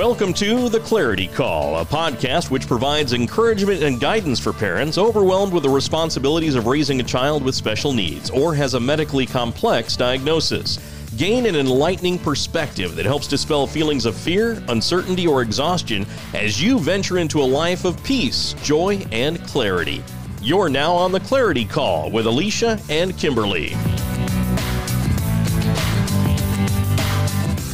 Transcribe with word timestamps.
Welcome 0.00 0.32
to 0.32 0.70
The 0.70 0.80
Clarity 0.80 1.28
Call, 1.28 1.76
a 1.76 1.84
podcast 1.84 2.50
which 2.50 2.66
provides 2.66 3.12
encouragement 3.12 3.82
and 3.82 4.00
guidance 4.00 4.40
for 4.40 4.50
parents 4.50 4.96
overwhelmed 4.96 5.52
with 5.52 5.62
the 5.62 5.68
responsibilities 5.68 6.54
of 6.54 6.66
raising 6.66 7.00
a 7.00 7.04
child 7.04 7.44
with 7.44 7.54
special 7.54 7.92
needs 7.92 8.30
or 8.30 8.54
has 8.54 8.72
a 8.72 8.80
medically 8.80 9.26
complex 9.26 9.98
diagnosis. 9.98 10.78
Gain 11.18 11.44
an 11.44 11.54
enlightening 11.54 12.18
perspective 12.18 12.96
that 12.96 13.04
helps 13.04 13.28
dispel 13.28 13.66
feelings 13.66 14.06
of 14.06 14.16
fear, 14.16 14.64
uncertainty, 14.68 15.26
or 15.26 15.42
exhaustion 15.42 16.06
as 16.32 16.62
you 16.62 16.78
venture 16.78 17.18
into 17.18 17.38
a 17.38 17.44
life 17.44 17.84
of 17.84 18.02
peace, 18.02 18.54
joy, 18.62 19.06
and 19.12 19.38
clarity. 19.48 20.02
You're 20.40 20.70
now 20.70 20.94
on 20.94 21.12
The 21.12 21.20
Clarity 21.20 21.66
Call 21.66 22.10
with 22.10 22.24
Alicia 22.24 22.80
and 22.88 23.12
Kimberlee. 23.18 23.76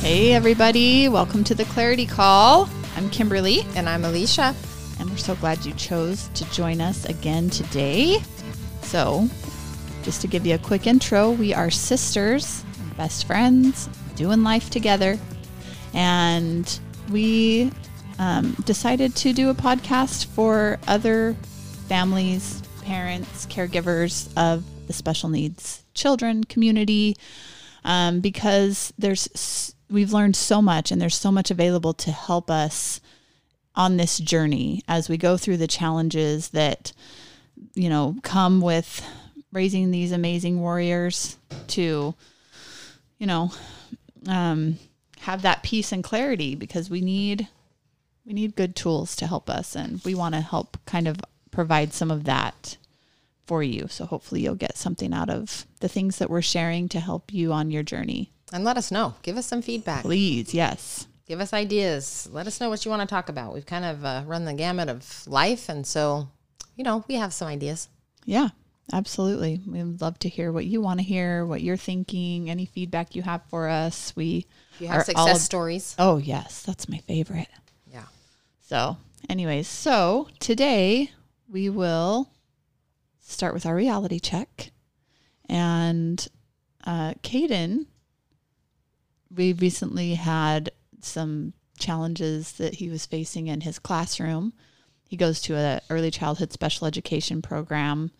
Hey, 0.07 0.35
everybody. 0.35 1.09
Welcome 1.09 1.43
to 1.43 1.55
the 1.57 1.65
Clarity 1.65 2.07
Call. 2.07 2.69
I'm 2.95 3.11
Kimberlee. 3.11 3.67
And 3.75 3.89
I'm 3.89 4.05
Alicia. 4.05 4.55
And 5.01 5.11
we're 5.11 5.17
so 5.17 5.35
glad 5.35 5.67
you 5.67 5.73
chose 5.73 6.29
to 6.35 6.49
join 6.53 6.81
us 6.81 7.07
again 7.07 7.51
today. 7.51 8.21
So, 8.83 9.29
just 10.05 10.21
to 10.21 10.29
give 10.29 10.47
you 10.47 10.55
a 10.55 10.59
quick 10.59 10.87
intro, 10.87 11.33
we 11.33 11.53
are 11.53 11.73
sisters, 11.73 12.65
best 12.97 13.27
friends, 13.27 13.89
doing 14.15 14.45
life 14.45 14.71
together. 14.71 15.19
And 15.93 16.79
we 17.11 17.73
um, 18.21 18.53
decided 18.65 19.17
to 19.17 19.33
do 19.33 19.51
a 19.51 19.55
podcast 19.55 20.27
for 20.27 20.79
other 20.87 21.35
families, 21.89 22.63
parents, 22.85 23.47
caregivers 23.47 24.33
of 24.37 24.63
the 24.87 24.93
special 24.93 25.31
needs 25.31 25.83
children 25.95 26.45
community 26.45 27.17
um, 27.85 28.21
because 28.21 28.93
there's 28.99 29.75
we've 29.91 30.13
learned 30.13 30.37
so 30.37 30.61
much 30.61 30.91
and 30.91 31.01
there's 31.01 31.17
so 31.17 31.31
much 31.31 31.51
available 31.51 31.95
to 31.95 32.11
help 32.11 32.51
us 32.51 33.01
on 33.75 33.97
this 33.97 34.19
journey 34.19 34.83
as 34.89 35.09
we 35.09 35.17
go 35.17 35.37
through 35.37 35.57
the 35.57 35.67
challenges 35.67 36.51
that 36.51 36.93
you 37.75 37.89
know 37.89 38.17
come 38.23 38.61
with 38.61 39.05
raising 39.53 39.91
these 39.91 40.13
amazing 40.13 40.61
warriors 40.61 41.39
to 41.67 42.15
you 43.19 43.27
know 43.27 43.51
um, 44.29 44.79
have 45.21 45.43
that 45.43 45.63
peace 45.63 45.93
and 45.93 46.03
clarity 46.03 46.55
because 46.55 46.91
we 46.91 47.01
need 47.01 47.49
we 48.25 48.33
need 48.33 48.57
good 48.57 48.75
tools 48.75 49.15
to 49.17 49.27
help 49.27 49.49
us 49.49 49.77
and 49.77 50.03
we 50.05 50.15
want 50.15 50.35
to 50.35 50.41
help 50.41 50.77
kind 50.85 51.07
of 51.07 51.21
provide 51.51 51.93
some 51.93 52.11
of 52.11 52.25
that 52.25 52.77
for 53.47 53.63
you. 53.63 53.87
So 53.89 54.05
hopefully 54.05 54.43
you'll 54.43 54.57
get 54.57 54.77
something 54.77 55.15
out 55.15 55.31
of 55.31 55.67
the 55.81 55.89
things 55.89 56.19
that 56.19 56.29
we're 56.29 56.43
sharing 56.43 56.89
to 56.91 57.01
help 57.01 57.33
you 57.33 57.53
on 57.53 57.71
your 57.71 57.85
journey 57.85 58.33
and 58.53 58.65
let 58.65 58.77
us 58.77 58.91
know. 58.91 59.15
Give 59.23 59.37
us 59.37 59.47
some 59.47 59.63
feedback. 59.63 60.03
Please, 60.03 60.55
yes. 60.55 61.07
Give 61.27 61.41
us 61.41 61.53
ideas. 61.53 62.29
Let 62.33 62.47
us 62.47 62.61
know 62.61 62.69
what 62.69 62.85
you 62.85 62.91
want 62.91 63.07
to 63.09 63.13
talk 63.13 63.29
about. 63.29 63.53
We've 63.53 63.67
kind 63.67 63.85
of 63.85 64.05
uh, 64.05 64.23
run 64.27 64.45
the 64.45 64.55
gamut 64.55 64.89
of 64.89 65.27
life. 65.27 65.69
And 65.69 65.85
so, 65.87 66.29
you 66.77 66.85
know, 66.85 67.05
we 67.09 67.17
have 67.17 67.33
some 67.33 67.49
ideas. 67.49 67.89
Yeah, 68.25 68.51
absolutely. 68.93 69.61
We'd 69.67 70.01
love 70.01 70.19
to 70.21 70.29
hear 70.29 70.53
what 70.53 70.67
you 70.67 70.81
want 70.81 71.01
to 71.01 71.05
hear, 71.05 71.45
what 71.45 71.63
you're 71.63 71.77
thinking, 71.77 72.49
any 72.49 72.67
feedback 72.67 73.17
you 73.17 73.23
have 73.23 73.43
for 73.49 73.69
us. 73.69 74.15
We 74.15 74.47
you 74.79 74.87
have 74.87 75.05
success 75.05 75.29
all, 75.29 75.35
stories. 75.37 75.97
Oh, 75.99 76.19
yes. 76.19 76.63
That's 76.63 76.89
my 76.89 76.99
favorite. 76.99 77.49
Yeah. 77.93 78.05
So, 78.63 78.97
anyways, 79.29 79.67
so 79.67 80.29
today 80.39 81.11
we 81.49 81.69
will 81.69 82.31
start 83.21 83.53
with 83.53 83.67
our 83.67 83.75
reality 83.75 84.21
check. 84.21 84.71
And 85.49 86.27
uh, 86.85 87.15
Caden 87.25 87.87
we 89.37 89.53
recently 89.53 90.15
had 90.15 90.71
some 91.01 91.53
challenges 91.79 92.53
that 92.53 92.75
he 92.75 92.89
was 92.89 93.07
facing 93.07 93.49
in 93.49 93.61
his 93.61 93.79
classroom. 93.79 94.53
He 95.09 95.17
goes 95.17 95.41
to 95.43 95.57
a 95.57 95.81
early 95.91 96.11
childhood 96.11 96.53
special 96.53 96.87
education 96.87 97.43
program 97.43 98.11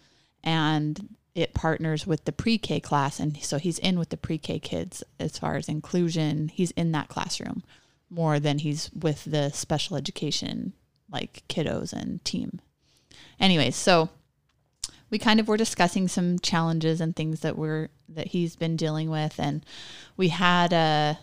and 0.45 1.17
it 1.35 1.55
partners 1.55 2.07
with 2.07 2.25
the 2.25 2.33
pre-K 2.33 2.81
class 2.81 3.19
and 3.19 3.37
so 3.43 3.59
he's 3.59 3.79
in 3.79 3.99
with 3.99 4.11
the 4.11 4.17
pre-K 4.17 4.59
kids 4.59 5.03
as 5.19 5.39
far 5.39 5.57
as 5.57 5.69
inclusion. 5.69 6.49
He's 6.49 6.71
in 6.73 6.93
that 6.93 7.09
classroom 7.09 7.63
more 8.09 8.39
than 8.39 8.59
he's 8.59 8.91
with 8.93 9.25
the 9.25 9.51
special 9.51 9.97
education 9.97 10.75
like 11.11 11.43
kiddos 11.49 11.93
and 11.93 12.25
team. 12.25 12.61
Anyways, 13.41 13.77
so 13.77 14.11
we 15.17 15.19
kind 15.19 15.41
of 15.41 15.49
were 15.49 15.57
discussing 15.57 16.09
some 16.09 16.39
challenges 16.41 17.01
and 17.01 17.17
things 17.17 17.41
that 17.41 17.57
were 17.57 17.89
that 18.07 18.27
he's 18.27 18.55
been 18.55 18.77
dealing 18.77 19.09
with. 19.09 19.41
And 19.41 19.65
we 20.19 20.29
had 20.29 20.75
a 20.75 21.19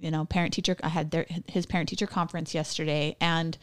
you 0.00 0.10
know 0.10 0.24
parent 0.24 0.52
teacher 0.52 0.76
i 0.82 0.88
had 0.88 1.12
their 1.12 1.24
his 1.46 1.64
parent 1.64 1.88
teacher 1.88 2.08
conference 2.08 2.54
yesterday. 2.54 3.16
And 3.20 3.56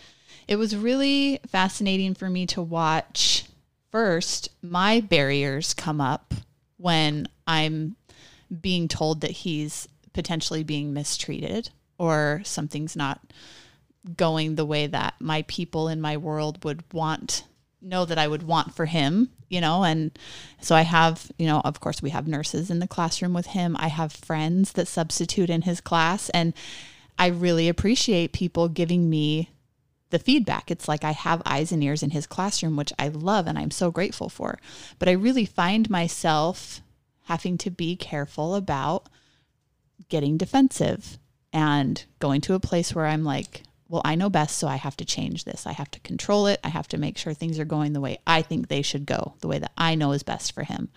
it 0.48 0.56
was 0.56 0.74
really 0.74 1.42
fascinating 1.48 2.14
for 2.14 2.30
me 2.30 2.46
to 2.46 2.62
watch 2.62 3.44
first 3.92 4.48
my 4.62 5.02
barriers 5.02 5.74
come 5.74 6.00
up 6.00 6.34
when 6.78 7.28
i'm 7.46 7.98
being 8.62 8.88
told 8.88 9.20
that 9.20 9.32
he's 9.32 9.86
potentially 10.14 10.64
being 10.64 10.94
mistreated 10.94 11.72
or 11.98 12.42
something's 12.46 12.96
not 12.96 13.20
going 14.16 14.56
the 14.56 14.66
way 14.66 14.88
that 14.88 15.16
my 15.20 15.42
people 15.42 15.90
in 15.90 16.00
my 16.00 16.16
world 16.16 16.64
would 16.64 16.82
want 16.94 17.44
know 17.86 18.06
that 18.06 18.18
I 18.18 18.28
would 18.28 18.44
want 18.44 18.74
for 18.74 18.86
him, 18.86 19.30
you 19.48 19.62
know, 19.62 19.84
and 19.84 20.18
so 20.60 20.76
I 20.76 20.82
have, 20.82 21.32
you 21.38 21.46
know, 21.46 21.62
of 21.64 21.80
course 21.80 22.02
we 22.02 22.10
have 22.10 22.28
nurses 22.28 22.70
in 22.70 22.80
the 22.80 22.88
classroom 22.88 23.34
with 23.34 23.48
him. 23.48 23.76
I 23.80 23.88
have 23.88 24.12
friends 24.12 24.74
that 24.74 24.88
substitute 24.88 25.50
in 25.50 25.62
his 25.62 25.82
class 25.82 26.30
and 26.32 26.54
I 27.18 27.28
really 27.28 27.70
appreciate 27.70 28.34
people 28.34 28.68
giving 28.68 29.10
me 29.10 29.52
the 30.10 30.20
feedback. 30.20 30.70
It's 30.70 30.88
like 30.88 31.04
I 31.04 31.12
have 31.12 31.42
eyes 31.46 31.72
and 31.72 31.84
ears 31.84 32.04
in 32.04 32.10
his 32.10 32.28
classroom, 32.28 32.76
which 32.76 32.92
I 32.98 33.08
love 33.08 33.48
and 33.48 33.58
I'm 33.58 33.72
so 33.72 33.92
grateful 33.92 34.30
for. 34.30 34.58
But 35.00 35.08
I 35.08 35.14
really 35.14 35.46
find 35.46 35.90
myself 35.90 36.82
having 37.26 37.58
to 37.60 37.70
be 37.70 37.96
careful 37.96 38.56
about 38.56 39.08
getting 40.10 40.38
defensive 40.38 41.18
and 41.54 42.04
going 42.20 42.42
to 42.42 42.54
a 42.54 42.60
place 42.60 42.94
where 42.94 43.06
I'm 43.06 43.24
like, 43.24 43.64
well, 43.88 44.02
I 44.04 44.16
know 44.16 44.30
best, 44.30 44.58
so 44.58 44.68
I 44.68 44.78
have 44.78 44.98
to 44.98 45.06
change 45.06 45.44
this. 45.44 45.68
I 45.68 45.72
have 45.74 45.92
to 45.92 46.00
control 46.00 46.48
it. 46.48 46.60
I 46.64 46.70
have 46.70 46.88
to 46.90 46.98
make 46.98 47.18
sure 47.18 47.34
things 47.34 47.60
are 47.60 47.66
going 47.66 47.94
the 47.94 48.02
way 48.02 48.18
I 48.26 48.42
think 48.42 48.68
they 48.68 48.82
should 48.82 49.06
go, 49.06 49.36
the 49.42 49.48
way 49.48 49.60
that 49.60 49.72
I 49.78 49.96
know 49.96 50.12
is 50.12 50.24
best 50.24 50.54
for 50.54 50.64
him. 50.64 50.90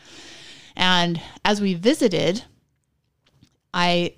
And 0.74 1.20
as 1.44 1.60
we 1.60 1.74
visited, 1.74 2.44
I, 3.74 4.14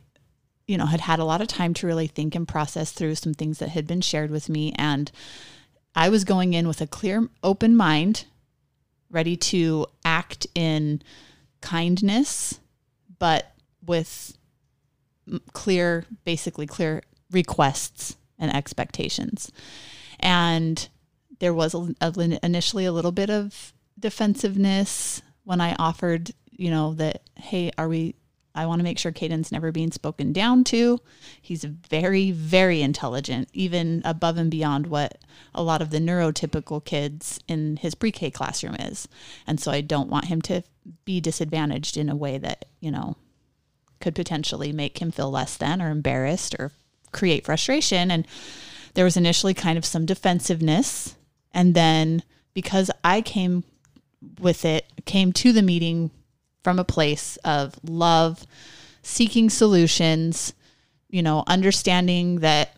you 0.68 0.78
know, 0.78 0.86
had 0.86 1.00
had 1.00 1.18
a 1.18 1.24
lot 1.24 1.40
of 1.40 1.48
time 1.48 1.74
to 1.74 1.86
really 1.86 2.06
think 2.06 2.34
and 2.36 2.46
process 2.46 2.92
through 2.92 3.16
some 3.16 3.34
things 3.34 3.58
that 3.58 3.70
had 3.70 3.86
been 3.88 4.02
shared 4.02 4.30
with 4.30 4.48
me. 4.48 4.72
And 4.76 5.10
I 5.96 6.08
was 6.08 6.22
going 6.24 6.54
in 6.54 6.68
with 6.68 6.80
a 6.80 6.86
clear, 6.86 7.28
open 7.42 7.76
mind, 7.76 8.26
ready 9.10 9.36
to 9.36 9.86
act 10.04 10.46
in 10.54 11.02
kindness, 11.60 12.60
but 13.18 13.52
with 13.84 14.38
clear, 15.52 16.04
basically 16.24 16.66
clear 16.66 17.02
requests 17.32 18.16
and 18.40 18.54
expectations. 18.54 19.52
And 20.18 20.88
there 21.38 21.54
was 21.54 21.74
a, 21.74 21.94
a, 22.00 22.38
initially 22.44 22.84
a 22.86 22.92
little 22.92 23.12
bit 23.12 23.30
of 23.30 23.72
defensiveness 23.98 25.22
when 25.44 25.60
I 25.60 25.74
offered, 25.78 26.32
you 26.50 26.70
know, 26.70 26.94
that, 26.94 27.22
hey, 27.36 27.70
are 27.78 27.88
we, 27.88 28.14
I 28.54 28.66
want 28.66 28.80
to 28.80 28.84
make 28.84 28.98
sure 28.98 29.12
Caden's 29.12 29.52
never 29.52 29.70
being 29.70 29.92
spoken 29.92 30.32
down 30.32 30.64
to. 30.64 30.98
He's 31.40 31.64
very, 31.64 32.30
very 32.32 32.82
intelligent, 32.82 33.48
even 33.52 34.02
above 34.04 34.36
and 34.36 34.50
beyond 34.50 34.88
what 34.88 35.18
a 35.54 35.62
lot 35.62 35.80
of 35.80 35.90
the 35.90 35.98
neurotypical 35.98 36.84
kids 36.84 37.38
in 37.46 37.76
his 37.76 37.94
pre 37.94 38.10
K 38.10 38.30
classroom 38.30 38.74
is. 38.74 39.06
And 39.46 39.60
so 39.60 39.70
I 39.70 39.80
don't 39.80 40.10
want 40.10 40.26
him 40.26 40.42
to 40.42 40.62
be 41.04 41.20
disadvantaged 41.20 41.96
in 41.96 42.08
a 42.08 42.16
way 42.16 42.38
that, 42.38 42.66
you 42.80 42.90
know, 42.90 43.16
could 44.00 44.14
potentially 44.14 44.72
make 44.72 45.00
him 45.00 45.10
feel 45.10 45.30
less 45.30 45.56
than 45.56 45.80
or 45.80 45.90
embarrassed 45.90 46.56
or 46.58 46.72
create 47.12 47.44
frustration. 47.44 48.10
And 48.10 48.26
there 48.94 49.04
was 49.04 49.16
initially 49.16 49.54
kind 49.54 49.78
of 49.78 49.84
some 49.84 50.06
defensiveness. 50.06 51.16
And 51.52 51.74
then 51.74 52.22
because 52.54 52.90
I 53.04 53.20
came 53.20 53.64
with 54.38 54.64
it, 54.64 54.86
came 55.04 55.32
to 55.32 55.52
the 55.52 55.62
meeting 55.62 56.10
from 56.62 56.78
a 56.78 56.84
place 56.84 57.36
of 57.38 57.78
love, 57.82 58.46
seeking 59.02 59.48
solutions, 59.48 60.52
you 61.08 61.22
know, 61.22 61.44
understanding 61.46 62.40
that 62.40 62.76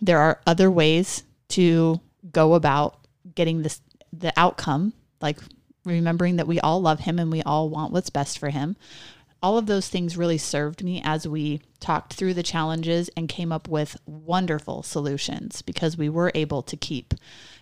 there 0.00 0.18
are 0.18 0.40
other 0.46 0.70
ways 0.70 1.24
to 1.48 2.00
go 2.30 2.54
about 2.54 2.98
getting 3.34 3.62
this 3.62 3.80
the 4.12 4.32
outcome, 4.36 4.92
like 5.20 5.38
remembering 5.84 6.36
that 6.36 6.46
we 6.46 6.60
all 6.60 6.80
love 6.80 7.00
him 7.00 7.18
and 7.18 7.32
we 7.32 7.42
all 7.42 7.68
want 7.68 7.92
what's 7.92 8.10
best 8.10 8.38
for 8.38 8.50
him 8.50 8.76
all 9.44 9.58
of 9.58 9.66
those 9.66 9.90
things 9.90 10.16
really 10.16 10.38
served 10.38 10.82
me 10.82 11.02
as 11.04 11.28
we 11.28 11.60
talked 11.78 12.14
through 12.14 12.32
the 12.32 12.42
challenges 12.42 13.10
and 13.14 13.28
came 13.28 13.52
up 13.52 13.68
with 13.68 13.94
wonderful 14.06 14.82
solutions 14.82 15.60
because 15.60 15.98
we 15.98 16.08
were 16.08 16.32
able 16.34 16.62
to 16.62 16.78
keep 16.78 17.12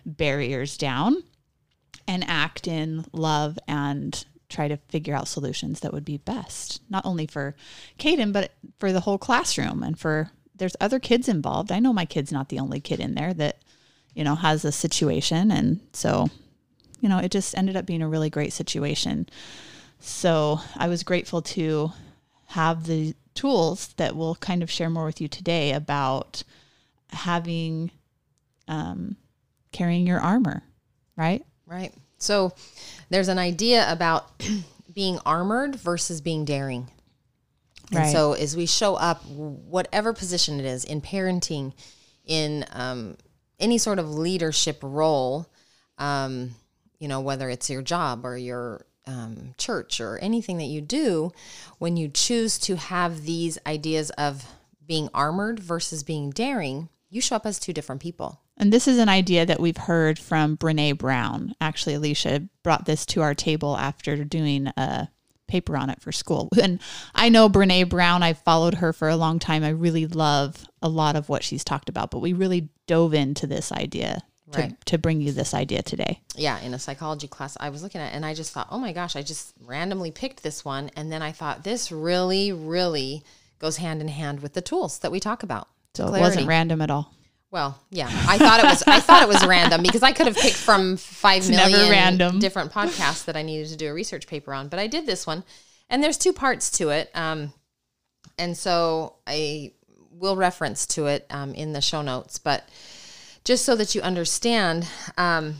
barriers 0.05 0.77
down 0.77 1.21
and 2.07 2.23
act 2.25 2.69
in 2.69 3.03
love 3.11 3.59
and 3.67 4.23
try 4.47 4.69
to 4.69 4.77
figure 4.87 5.13
out 5.13 5.27
solutions 5.27 5.81
that 5.81 5.91
would 5.91 6.05
be 6.05 6.15
best, 6.15 6.81
not 6.89 7.05
only 7.05 7.27
for 7.27 7.53
Caden, 7.99 8.31
but 8.31 8.53
for 8.79 8.93
the 8.93 9.01
whole 9.01 9.17
classroom 9.17 9.83
and 9.83 9.99
for 9.99 10.31
there's 10.55 10.77
other 10.79 10.99
kids 10.99 11.27
involved. 11.27 11.69
I 11.69 11.79
know 11.79 11.91
my 11.91 12.05
kid's 12.05 12.31
not 12.31 12.47
the 12.47 12.59
only 12.59 12.79
kid 12.79 13.01
in 13.01 13.15
there 13.15 13.33
that, 13.33 13.57
you 14.13 14.23
know, 14.23 14.35
has 14.35 14.63
a 14.63 14.71
situation. 14.71 15.51
And 15.51 15.81
so, 15.91 16.29
you 17.01 17.09
know, 17.09 17.17
it 17.17 17.31
just 17.31 17.57
ended 17.57 17.75
up 17.75 17.85
being 17.85 18.01
a 18.01 18.07
really 18.07 18.29
great 18.29 18.53
situation. 18.53 19.27
So 20.05 20.59
I 20.75 20.89
was 20.89 21.03
grateful 21.03 21.41
to 21.41 21.93
have 22.47 22.85
the 22.85 23.15
tools 23.35 23.93
that 23.95 24.17
we'll 24.17 24.35
kind 24.35 24.61
of 24.61 24.69
share 24.69 24.89
more 24.89 25.05
with 25.05 25.21
you 25.21 25.29
today 25.29 25.71
about 25.71 26.43
having, 27.07 27.89
um, 28.67 29.15
carrying 29.71 30.05
your 30.05 30.19
armor, 30.19 30.61
right? 31.15 31.45
Right. 31.65 31.93
So 32.17 32.53
there's 33.09 33.29
an 33.29 33.39
idea 33.39 33.89
about 33.89 34.43
being 34.93 35.19
armored 35.25 35.77
versus 35.77 36.19
being 36.19 36.43
daring. 36.43 36.89
And 37.91 38.01
Right. 38.01 38.11
so 38.11 38.33
as 38.33 38.57
we 38.57 38.65
show 38.65 38.95
up, 38.95 39.23
whatever 39.25 40.11
position 40.11 40.59
it 40.59 40.65
is 40.65 40.83
in 40.83 40.99
parenting, 40.99 41.71
in 42.25 42.65
um, 42.71 43.15
any 43.57 43.77
sort 43.77 43.99
of 43.99 44.13
leadership 44.13 44.79
role, 44.81 45.47
um, 45.97 46.55
you 46.99 47.07
know, 47.07 47.21
whether 47.21 47.49
it's 47.49 47.69
your 47.69 47.81
job 47.81 48.25
or 48.25 48.37
your 48.37 48.85
um, 49.05 49.53
church 49.57 49.99
or 49.99 50.17
anything 50.19 50.57
that 50.57 50.65
you 50.65 50.81
do, 50.81 51.31
when 51.79 51.97
you 51.97 52.09
choose 52.09 52.57
to 52.59 52.75
have 52.75 53.23
these 53.23 53.57
ideas 53.65 54.09
of 54.11 54.45
being 54.85 55.09
armored 55.13 55.59
versus 55.59 56.03
being 56.03 56.29
daring, 56.29 56.89
you 57.09 57.21
show 57.21 57.35
up 57.35 57.45
as 57.45 57.59
two 57.59 57.73
different 57.73 58.01
people. 58.01 58.39
And 58.57 58.71
this 58.71 58.87
is 58.87 58.99
an 58.99 59.09
idea 59.09 59.45
that 59.45 59.59
we've 59.59 59.77
heard 59.77 60.19
from 60.19 60.57
Brene 60.57 60.97
Brown. 60.97 61.55
Actually, 61.59 61.95
Alicia 61.95 62.47
brought 62.61 62.85
this 62.85 63.05
to 63.07 63.21
our 63.21 63.33
table 63.33 63.75
after 63.77 64.23
doing 64.23 64.67
a 64.77 65.09
paper 65.47 65.75
on 65.75 65.89
it 65.89 66.01
for 66.01 66.11
school. 66.11 66.49
And 66.61 66.79
I 67.13 67.29
know 67.29 67.49
Brene 67.49 67.89
Brown, 67.89 68.23
I've 68.23 68.39
followed 68.39 68.75
her 68.75 68.93
for 68.93 69.09
a 69.09 69.15
long 69.15 69.39
time. 69.39 69.63
I 69.63 69.69
really 69.69 70.07
love 70.07 70.65
a 70.81 70.89
lot 70.89 71.15
of 71.15 71.29
what 71.29 71.43
she's 71.43 71.63
talked 71.63 71.89
about, 71.89 72.11
but 72.11 72.19
we 72.19 72.33
really 72.33 72.69
dove 72.87 73.13
into 73.13 73.47
this 73.47 73.71
idea 73.71 74.23
to, 74.53 74.61
Right. 74.61 74.85
to 74.87 74.97
bring 74.97 75.21
you 75.21 75.31
this 75.31 75.53
idea 75.53 75.81
today. 75.83 76.21
yeah, 76.35 76.59
in 76.61 76.73
a 76.73 76.79
psychology 76.79 77.27
class, 77.27 77.55
I 77.59 77.69
was 77.69 77.83
looking 77.83 78.01
at 78.01 78.13
and 78.13 78.25
I 78.25 78.33
just 78.33 78.51
thought, 78.51 78.67
oh 78.71 78.79
my 78.79 78.93
gosh, 78.93 79.15
I 79.15 79.21
just 79.21 79.53
randomly 79.65 80.11
picked 80.11 80.41
this 80.43 80.63
one. 80.65 80.89
And 80.95 81.11
then 81.11 81.21
I 81.21 81.31
thought, 81.31 81.63
this 81.63 81.91
really, 81.91 82.51
really 82.51 83.23
goes 83.59 83.77
hand 83.77 84.01
in 84.01 84.07
hand 84.07 84.41
with 84.41 84.53
the 84.53 84.61
tools 84.61 84.99
that 84.99 85.11
we 85.11 85.19
talk 85.19 85.43
about. 85.43 85.67
So 85.95 86.05
it 86.05 86.07
Clarity. 86.07 86.21
wasn't 86.23 86.47
random 86.47 86.81
at 86.81 86.89
all. 86.89 87.13
Well, 87.51 87.79
yeah, 87.91 88.09
I 88.27 88.39
thought 88.39 88.59
it 88.61 88.65
was. 88.65 88.83
I 88.87 88.99
thought 88.99 89.21
it 89.21 89.29
was 89.29 89.45
random 89.45 89.83
because 89.83 90.01
I 90.01 90.11
could 90.11 90.25
have 90.25 90.35
picked 90.35 90.55
from 90.55 90.97
five 90.97 91.47
million 91.47 92.39
different 92.39 92.71
podcasts 92.71 93.25
that 93.25 93.37
I 93.37 93.43
needed 93.43 93.67
to 93.67 93.75
do 93.77 93.91
a 93.91 93.93
research 93.93 94.25
paper 94.25 94.55
on, 94.55 94.69
but 94.69 94.79
I 94.79 94.87
did 94.87 95.05
this 95.05 95.27
one, 95.27 95.43
and 95.87 96.03
there's 96.03 96.17
two 96.17 96.33
parts 96.33 96.71
to 96.79 96.89
it, 96.89 97.11
um, 97.13 97.53
and 98.39 98.57
so 98.57 99.17
I 99.27 99.73
will 100.11 100.35
reference 100.35 100.87
to 100.87 101.05
it 101.05 101.27
um, 101.29 101.53
in 101.53 101.73
the 101.73 101.81
show 101.81 102.01
notes, 102.01 102.39
but 102.39 102.67
just 103.43 103.65
so 103.65 103.75
that 103.75 103.93
you 103.95 104.01
understand, 104.01 104.87
um, 105.17 105.55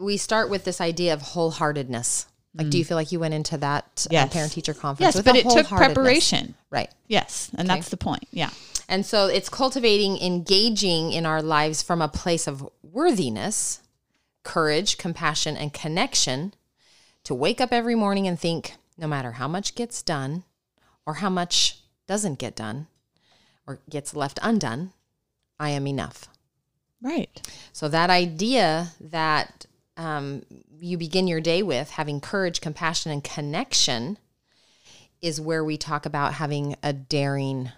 we 0.00 0.16
start 0.16 0.50
with 0.50 0.64
this 0.64 0.80
idea 0.80 1.12
of 1.14 1.20
wholeheartedness. 1.22 2.26
Like, 2.54 2.70
do 2.70 2.78
you 2.78 2.84
feel 2.84 2.96
like 2.96 3.12
you 3.12 3.20
went 3.20 3.32
into 3.34 3.56
that 3.58 3.94
Mm. 3.96 4.06
Yes. 4.10 4.32
parent 4.32 4.52
teacher 4.52 4.74
conference? 4.74 5.14
Yes, 5.14 5.24
but 5.24 5.36
it 5.36 5.48
took 5.48 5.68
preparation. 5.68 6.54
right? 6.70 6.90
Yes. 7.06 7.48
And 7.56 7.68
that's 7.68 7.90
the 7.90 7.96
point. 7.96 8.26
Yeah. 8.32 8.50
And 8.88 9.06
so 9.06 9.26
it's 9.28 9.48
cultivating, 9.48 10.18
engaging 10.18 11.12
in 11.12 11.26
our 11.26 11.42
lives 11.42 11.80
from 11.80 12.02
a 12.02 12.08
place 12.08 12.48
of 12.48 12.68
worthiness, 12.82 13.80
courage, 14.42 14.98
compassion, 14.98 15.56
and 15.56 15.72
connection 15.72 16.54
to 17.22 17.34
wake 17.34 17.60
up 17.60 17.72
every 17.72 17.94
morning 17.94 18.26
and 18.26 18.38
think 18.38 18.74
no 18.98 19.06
matter 19.06 19.32
how 19.32 19.46
much 19.46 19.76
gets 19.76 20.02
done 20.02 20.42
or 21.06 21.14
how 21.14 21.30
much 21.30 21.78
doesn't 22.08 22.40
get 22.40 22.56
done 22.56 22.88
or 23.64 23.78
gets 23.88 24.16
left 24.16 24.40
undone, 24.42 24.92
I 25.60 25.70
am 25.70 25.86
enough. 25.86 26.26
Right. 27.02 27.48
So 27.72 27.88
that 27.88 28.10
idea 28.10 28.92
that 29.00 29.66
um, 29.96 30.42
you 30.78 30.96
begin 30.96 31.26
your 31.26 31.40
day 31.40 31.62
with 31.62 31.90
having 31.90 32.20
courage, 32.20 32.60
compassion, 32.60 33.10
and 33.10 33.22
connection 33.22 34.18
is 35.20 35.40
where 35.40 35.64
we 35.64 35.76
talk 35.76 36.06
about 36.06 36.34
having 36.34 36.76
a 36.82 36.92
daring 36.92 37.70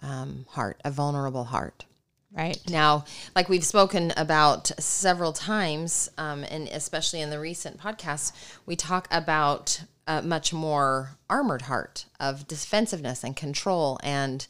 um, 0.00 0.46
heart, 0.50 0.80
a 0.84 0.90
vulnerable 0.90 1.44
heart. 1.44 1.84
Right. 2.30 2.58
Now, 2.68 3.04
like 3.34 3.48
we've 3.48 3.64
spoken 3.64 4.12
about 4.16 4.70
several 4.78 5.32
times, 5.32 6.10
um, 6.18 6.44
and 6.44 6.68
especially 6.68 7.22
in 7.22 7.30
the 7.30 7.40
recent 7.40 7.78
podcasts, 7.78 8.32
we 8.66 8.76
talk 8.76 9.08
about 9.10 9.82
a 10.08 10.22
much 10.22 10.52
more 10.52 11.10
armored 11.30 11.62
heart 11.62 12.06
of 12.18 12.48
defensiveness 12.48 13.22
and 13.22 13.36
control, 13.36 14.00
and 14.02 14.46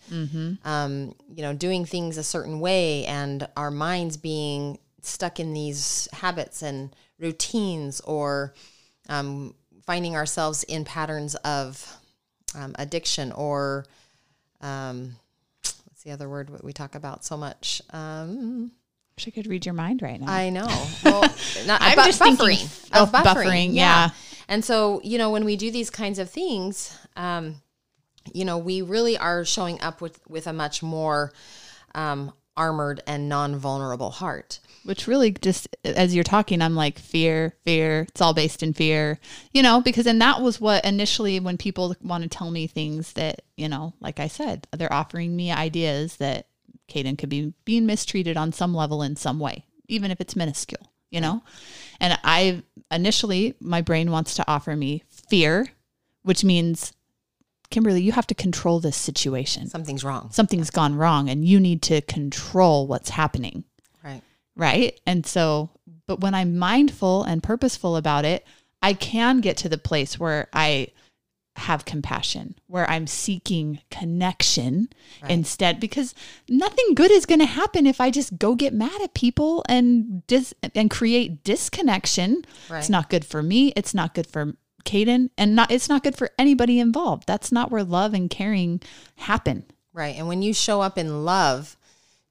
um, 0.65 1.15
you 1.35 1.43
know, 1.43 1.53
doing 1.53 1.85
things 1.85 2.17
a 2.17 2.23
certain 2.25 2.61
way, 2.61 3.05
and 3.05 3.47
our 3.57 3.71
minds 3.71 4.17
being 4.17 4.79
stuck 5.03 5.39
in 5.41 5.53
these 5.53 6.09
habits 6.13 6.63
and 6.63 6.95
routines, 7.19 8.01
or 8.01 8.55
um, 9.11 9.55
finding 9.85 10.15
ourselves 10.17 10.63
in 10.65 10.85
patterns 10.85 11.35
of 11.37 11.97
um, 12.55 12.75
addiction 12.79 13.33
or 13.33 13.85
um, 14.61 15.17
what's 15.63 16.03
the 16.05 16.11
other 16.11 16.29
word 16.29 16.51
we 16.63 16.73
talk 16.73 16.95
about 16.95 17.25
so 17.25 17.37
much? 17.37 17.83
Um, 17.91 18.71
Wish 19.17 19.27
I 19.29 19.31
could 19.33 19.47
read 19.49 19.67
your 19.67 19.75
mind 19.75 20.01
right 20.03 20.21
now. 20.21 20.31
I 20.33 20.51
know. 20.51 20.67
Well, 21.05 21.23
not, 21.67 21.81
I'm 21.83 21.97
bu- 21.97 22.05
just 22.05 22.21
thinking 22.21 22.47
buffering. 22.47 23.03
of 23.03 23.11
buffering, 23.13 23.75
yeah. 23.75 24.11
And 24.49 24.65
so, 24.65 25.01
you 25.05 25.19
know, 25.19 25.31
when 25.31 25.45
we 25.45 25.57
do 25.57 25.71
these 25.71 25.91
kinds 25.91 26.19
of 26.19 26.31
things, 26.31 26.97
um, 27.17 27.63
you 28.33 28.45
know, 28.45 28.59
we 28.59 28.83
really 28.83 29.17
are 29.17 29.45
showing 29.45 29.81
up 29.81 30.01
with 30.01 30.21
with 30.29 30.47
a 30.47 30.53
much 30.53 30.83
more 30.83 31.33
um, 31.95 32.33
armored 32.57 33.03
and 33.07 33.29
non-vulnerable 33.29 34.11
heart. 34.11 34.59
Which 34.85 35.07
really 35.07 35.33
just 35.33 35.69
as 35.85 36.15
you're 36.15 36.25
talking, 36.25 36.63
I'm 36.63 36.75
like 36.75 36.99
fear, 36.99 37.55
fear. 37.65 38.07
It's 38.09 38.21
all 38.21 38.35
based 38.35 38.63
in 38.63 38.73
fear, 38.73 39.19
you 39.53 39.63
know, 39.63 39.81
because 39.81 40.07
and 40.07 40.21
that 40.23 40.41
was 40.41 40.61
what 40.61 40.85
initially 40.85 41.41
when 41.41 41.59
people 41.59 41.95
want 42.01 42.23
to 42.23 42.29
tell 42.29 42.51
me 42.51 42.67
things 42.67 43.13
that, 43.15 43.43
you 43.57 43.69
know, 43.69 43.93
like 44.01 44.19
I 44.19 44.29
said, 44.29 44.67
they're 44.73 44.93
offering 44.93 45.37
me 45.37 45.53
ideas 45.53 46.17
that 46.17 46.49
Caden 46.89 47.19
could 47.19 47.29
be 47.29 47.53
being 47.65 47.87
mistreated 47.87 48.37
on 48.37 48.53
some 48.53 48.75
level 48.75 49.03
in 49.03 49.17
some 49.17 49.39
way, 49.39 49.65
even 49.89 50.11
if 50.11 50.21
it's 50.21 50.37
minuscule, 50.37 50.91
you 51.11 51.21
know? 51.21 51.43
And 52.01 52.19
I 52.25 52.63
initially, 52.91 53.55
my 53.61 53.83
brain 53.83 54.11
wants 54.11 54.35
to 54.37 54.45
offer 54.49 54.75
me 54.77 55.03
fear, 55.09 55.67
which 56.23 56.45
means, 56.45 56.93
Kimberlee, 57.71 58.03
you 58.03 58.13
have 58.13 58.27
to 58.29 58.35
control 58.35 58.81
this 58.81 58.97
situation. 58.97 59.69
Something's 59.69 60.05
wrong, 60.05 60.31
Something's 60.31 60.71
gone 60.71 60.95
wrong 60.95 61.29
and 61.29 61.45
you 61.45 61.61
need 61.61 61.83
to 61.83 62.01
control 62.03 62.87
what's 62.87 63.11
happening 63.11 63.65
right? 64.03 64.23
right? 64.57 65.01
And 65.07 65.27
so, 65.27 65.71
but 66.07 66.21
when 66.21 66.35
I'm 66.35 66.59
mindful 66.59 67.25
and 67.25 67.43
purposeful 67.43 67.97
about 67.97 68.25
it, 68.25 68.47
I 68.83 68.93
can 68.93 69.41
get 69.41 69.57
to 69.59 69.69
the 69.69 69.79
place 69.79 70.19
where 70.19 70.49
I 70.53 70.89
have 71.59 71.85
compassion, 71.85 72.55
where 72.67 72.89
I'm 72.89 73.07
seeking 73.07 73.81
connection 73.91 74.89
instead, 75.29 75.81
because 75.81 76.15
nothing 76.49 76.95
good 76.95 77.11
is 77.11 77.27
going 77.27 77.41
to 77.41 77.47
happen 77.47 77.87
if 77.87 78.01
I 78.01 78.11
just 78.11 78.39
go 78.39 78.55
get 78.55 78.73
mad 78.73 79.01
at 79.03 79.15
people 79.15 79.65
and 79.69 80.27
dis 80.27 80.55
and 80.75 80.91
create 80.91 81.45
disconnection. 81.45 82.45
Right. 82.69 82.79
It's 82.79 82.89
not 82.89 83.11
good 83.11 83.25
for 83.25 83.43
me. 83.43 83.73
It's 83.77 83.95
not 83.95 84.15
good 84.15 84.27
for 84.27 84.55
Caden, 84.85 85.31
and 85.37 85.55
not 85.55 85.71
it's 85.71 85.89
not 85.89 86.03
good 86.03 86.17
for 86.17 86.31
anybody 86.39 86.81
involved. 86.81 87.27
That's 87.27 87.53
not 87.53 87.71
where 87.71 87.85
love 87.85 88.15
and 88.15 88.31
caring 88.31 88.81
happen. 89.17 89.65
Right. 89.93 90.17
And 90.17 90.29
when 90.29 90.43
you 90.43 90.55
show 90.55 90.81
up 90.81 90.97
in 90.97 91.25
love 91.25 91.77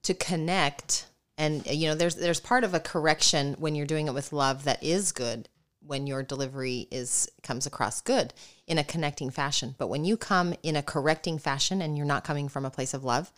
to 0.03 0.13
connect 0.13 1.07
and 1.37 1.65
you 1.67 1.87
know 1.87 1.95
there's 1.95 2.15
there's 2.15 2.39
part 2.39 2.63
of 2.63 2.73
a 2.73 2.79
correction 2.79 3.55
when 3.59 3.75
you're 3.75 3.85
doing 3.85 4.07
it 4.07 4.13
with 4.13 4.33
love 4.33 4.63
that 4.63 4.81
is 4.81 5.11
good 5.11 5.47
when 5.87 6.05
your 6.07 6.23
delivery 6.23 6.87
is 6.91 7.29
comes 7.43 7.65
across 7.65 8.01
good 8.01 8.33
in 8.67 8.77
a 8.77 8.83
connecting 8.83 9.29
fashion. 9.29 9.75
But 9.77 9.87
when 9.87 10.05
you 10.05 10.17
come 10.17 10.53
in 10.63 10.75
a 10.75 10.83
correcting 10.83 11.39
fashion 11.39 11.81
and 11.81 11.97
you're 11.97 12.05
not 12.05 12.23
coming 12.23 12.49
from 12.49 12.65
a 12.65 12.69
place 12.69 12.93
of 12.93 13.03
love, 13.03 13.31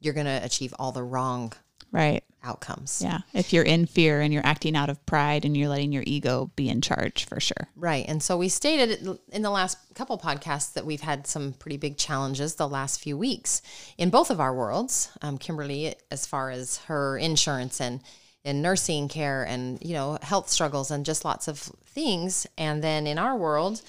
you're 0.00 0.14
going 0.14 0.26
to 0.26 0.40
achieve 0.44 0.74
all 0.78 0.92
the 0.92 1.02
wrong 1.02 1.52
Right. 1.92 2.24
outcomes. 2.42 3.00
Yeah. 3.02 3.20
If 3.32 3.52
you're 3.52 3.64
in 3.64 3.86
fear 3.86 4.20
and 4.20 4.32
you're 4.32 4.44
acting 4.44 4.76
out 4.76 4.90
of 4.90 5.04
pride 5.06 5.44
and 5.44 5.56
you're 5.56 5.68
letting 5.68 5.92
your 5.92 6.02
ego 6.06 6.50
be 6.56 6.68
in 6.68 6.80
charge 6.80 7.24
for 7.24 7.40
sure. 7.40 7.68
Right. 7.76 8.04
And 8.08 8.22
so 8.22 8.36
we 8.36 8.48
stated 8.48 9.18
in 9.32 9.42
the 9.42 9.50
last 9.50 9.78
couple 9.94 10.18
podcasts 10.18 10.72
that 10.74 10.84
we've 10.84 11.00
had 11.00 11.26
some 11.26 11.52
pretty 11.54 11.76
big 11.76 11.96
challenges 11.96 12.56
the 12.56 12.68
last 12.68 13.00
few 13.00 13.16
weeks 13.16 13.62
in 13.96 14.10
both 14.10 14.30
of 14.30 14.40
our 14.40 14.54
worlds. 14.54 15.10
Um, 15.22 15.38
Kimberlee, 15.38 15.94
as 16.10 16.26
far 16.26 16.50
as 16.50 16.78
her 16.88 17.16
insurance 17.16 17.80
and 17.80 18.00
in 18.46 18.62
nursing 18.62 19.08
care 19.08 19.42
and, 19.42 19.76
you 19.82 19.92
know, 19.92 20.18
health 20.22 20.48
struggles 20.48 20.92
and 20.92 21.04
just 21.04 21.24
lots 21.24 21.48
of 21.48 21.58
things. 21.58 22.46
And 22.56 22.82
then 22.82 23.04
in 23.08 23.18
our 23.18 23.36
world, 23.36 23.82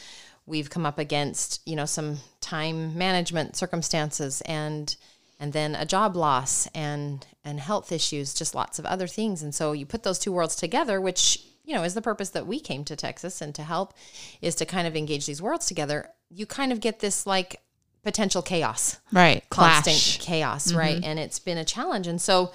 we've 0.48 0.72
come 0.72 0.84
up 0.84 0.98
against, 0.98 1.62
you 1.68 1.76
know, 1.76 1.86
some 1.86 2.18
time 2.42 2.98
management 2.98 3.56
circumstances 3.56 4.42
and 4.42 4.96
and 5.40 5.54
then 5.54 5.76
a 5.76 5.86
job 5.86 6.16
loss 6.16 6.68
and 6.74 7.24
and 7.46 7.60
health 7.60 7.92
issues, 7.92 8.34
just 8.34 8.56
lots 8.56 8.80
of 8.80 8.86
other 8.88 9.06
things. 9.06 9.44
And 9.44 9.54
so 9.54 9.74
you 9.74 9.86
put 9.86 10.02
those 10.02 10.18
two 10.18 10.32
worlds 10.32 10.56
together, 10.56 11.00
which 11.00 11.40
you 11.64 11.76
know 11.76 11.84
is 11.84 11.94
the 11.94 12.02
purpose 12.02 12.32
that 12.32 12.48
we 12.48 12.60
came 12.60 12.84
to 12.86 12.96
Texas 12.96 13.42
and 13.42 13.54
to 13.54 13.62
help 13.62 13.94
is 14.42 14.56
to 14.56 14.66
kind 14.66 14.88
of 14.88 14.96
engage 14.96 15.28
these 15.28 15.42
worlds 15.42 15.68
together. 15.68 16.10
You 16.32 16.48
kind 16.48 16.72
of 16.72 16.80
get 16.80 17.00
this 17.00 17.28
like 17.28 17.62
potential 18.04 18.42
chaos 18.42 18.98
Right. 19.12 19.44
constant 19.52 19.98
Clash. 19.98 20.18
chaos, 20.20 20.68
mm-hmm. 20.70 20.78
right? 20.80 21.04
And 21.04 21.20
it's 21.20 21.38
been 21.38 21.60
a 21.60 21.66
challenge. 21.66 22.08
And 22.08 22.20
so, 22.20 22.52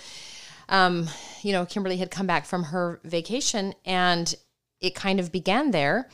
um, 0.73 1.09
you 1.43 1.53
know, 1.53 1.67
Kimberlee 1.67 1.99
had 1.99 2.11
come 2.11 2.27
back 2.27 2.47
from 2.47 2.65
her 2.65 2.99
vacation 3.05 3.75
and 3.85 4.35
it 4.81 4.95
kind 4.95 5.21
of 5.21 5.31
began 5.31 5.71
there. 5.71 6.09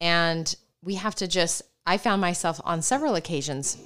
And 0.00 0.52
we 0.82 0.94
have 0.94 1.14
to 1.16 1.28
just, 1.28 1.62
I 1.86 1.98
found 1.98 2.20
myself 2.22 2.60
on 2.64 2.80
several 2.80 3.14
occasions 3.14 3.76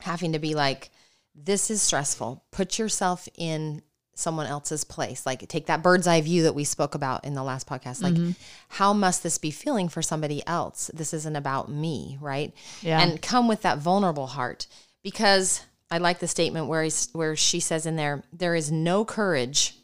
having 0.00 0.32
to 0.32 0.40
be 0.40 0.54
like, 0.54 0.90
this 1.36 1.70
is 1.70 1.80
stressful. 1.80 2.44
Put 2.50 2.80
yourself 2.80 3.28
in 3.38 3.82
someone 4.16 4.46
else's 4.46 4.82
place. 4.82 5.24
Like 5.24 5.46
take 5.48 5.66
that 5.66 5.84
bird's 5.84 6.08
eye 6.08 6.20
view 6.20 6.42
that 6.42 6.54
we 6.54 6.64
spoke 6.64 6.96
about 6.96 7.24
in 7.24 7.34
the 7.34 7.42
last 7.44 7.68
podcast. 7.68 8.02
Like, 8.02 8.36
how 8.68 8.92
must 8.92 9.22
this 9.22 9.38
be 9.38 9.52
feeling 9.52 9.88
for 9.88 10.02
somebody 10.02 10.44
else? 10.48 10.90
This 10.92 11.14
isn't 11.14 11.36
about 11.36 11.70
me, 11.70 12.18
right? 12.20 12.52
Yeah. 12.82 13.00
And 13.00 13.22
come 13.22 13.46
with 13.46 13.62
that 13.62 13.78
vulnerable 13.78 14.26
heart 14.26 14.66
because 15.02 15.62
I 15.90 15.98
like 15.98 16.18
the 16.18 16.28
statement 16.28 16.66
where 16.66 16.82
he's, 16.82 17.08
where 17.12 17.36
she 17.36 17.60
says 17.60 17.86
in 17.86 17.96
there, 17.96 18.24
there 18.32 18.54
is 18.54 18.72
no 18.72 19.04
courage 19.04 19.76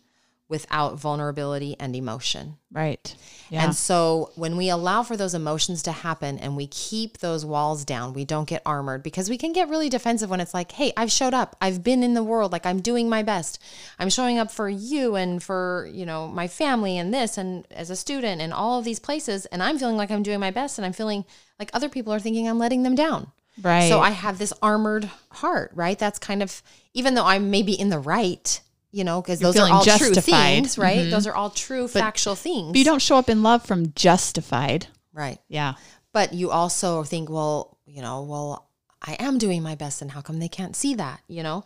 without 0.50 0.98
vulnerability 0.98 1.76
and 1.78 1.94
emotion. 1.94 2.56
Right. 2.72 3.14
Yeah. 3.50 3.64
And 3.64 3.74
so 3.74 4.32
when 4.34 4.56
we 4.56 4.68
allow 4.68 5.04
for 5.04 5.16
those 5.16 5.32
emotions 5.32 5.84
to 5.84 5.92
happen 5.92 6.38
and 6.38 6.56
we 6.56 6.66
keep 6.66 7.18
those 7.18 7.46
walls 7.46 7.84
down, 7.84 8.14
we 8.14 8.24
don't 8.24 8.48
get 8.48 8.60
armored 8.66 9.04
because 9.04 9.30
we 9.30 9.38
can 9.38 9.52
get 9.52 9.68
really 9.68 9.88
defensive 9.88 10.28
when 10.28 10.40
it's 10.40 10.52
like, 10.52 10.72
hey, 10.72 10.92
I've 10.96 11.12
showed 11.12 11.34
up. 11.34 11.54
I've 11.60 11.84
been 11.84 12.02
in 12.02 12.14
the 12.14 12.24
world. 12.24 12.50
Like 12.50 12.66
I'm 12.66 12.80
doing 12.80 13.08
my 13.08 13.22
best. 13.22 13.62
I'm 14.00 14.10
showing 14.10 14.38
up 14.38 14.50
for 14.50 14.68
you 14.68 15.14
and 15.14 15.40
for, 15.40 15.88
you 15.92 16.04
know, 16.04 16.26
my 16.26 16.48
family 16.48 16.98
and 16.98 17.14
this 17.14 17.38
and 17.38 17.64
as 17.70 17.88
a 17.88 17.96
student 17.96 18.42
and 18.42 18.52
all 18.52 18.80
of 18.80 18.84
these 18.84 18.98
places. 18.98 19.46
And 19.46 19.62
I'm 19.62 19.78
feeling 19.78 19.96
like 19.96 20.10
I'm 20.10 20.24
doing 20.24 20.40
my 20.40 20.50
best 20.50 20.78
and 20.78 20.84
I'm 20.84 20.92
feeling 20.92 21.24
like 21.60 21.70
other 21.72 21.88
people 21.88 22.12
are 22.12 22.20
thinking 22.20 22.48
I'm 22.48 22.58
letting 22.58 22.82
them 22.82 22.96
down. 22.96 23.30
Right. 23.62 23.88
So 23.88 24.00
I 24.00 24.10
have 24.10 24.38
this 24.38 24.52
armored 24.62 25.10
heart, 25.30 25.72
right? 25.74 25.98
That's 25.98 26.18
kind 26.18 26.42
of, 26.42 26.62
even 26.94 27.14
though 27.14 27.24
I'm 27.24 27.50
maybe 27.50 27.72
in 27.72 27.88
the 27.88 27.98
right, 27.98 28.60
you 28.92 29.04
know, 29.04 29.20
because 29.22 29.40
those 29.40 29.56
are 29.56 29.70
all 29.70 29.84
true 29.84 29.92
justified. 29.92 30.22
Mm-hmm. 30.34 30.54
things, 30.56 30.78
right? 30.78 31.10
Those 31.10 31.26
are 31.26 31.34
all 31.34 31.50
true 31.50 31.86
factual 31.88 32.34
things. 32.34 32.68
but 32.72 32.78
you 32.78 32.84
don't 32.84 33.02
show 33.02 33.16
up 33.16 33.28
in 33.28 33.42
love 33.42 33.64
from 33.64 33.92
justified. 33.94 34.86
right. 35.12 35.38
Yeah. 35.48 35.74
But 36.12 36.32
you 36.32 36.50
also 36.50 37.04
think, 37.04 37.30
well, 37.30 37.78
you 37.86 38.02
know, 38.02 38.22
well, 38.22 38.68
I 39.00 39.14
am 39.20 39.38
doing 39.38 39.62
my 39.62 39.76
best 39.76 40.02
and 40.02 40.10
how 40.10 40.20
come 40.20 40.40
they 40.40 40.48
can't 40.48 40.74
see 40.74 40.94
that, 40.96 41.20
you 41.28 41.42
know? 41.42 41.64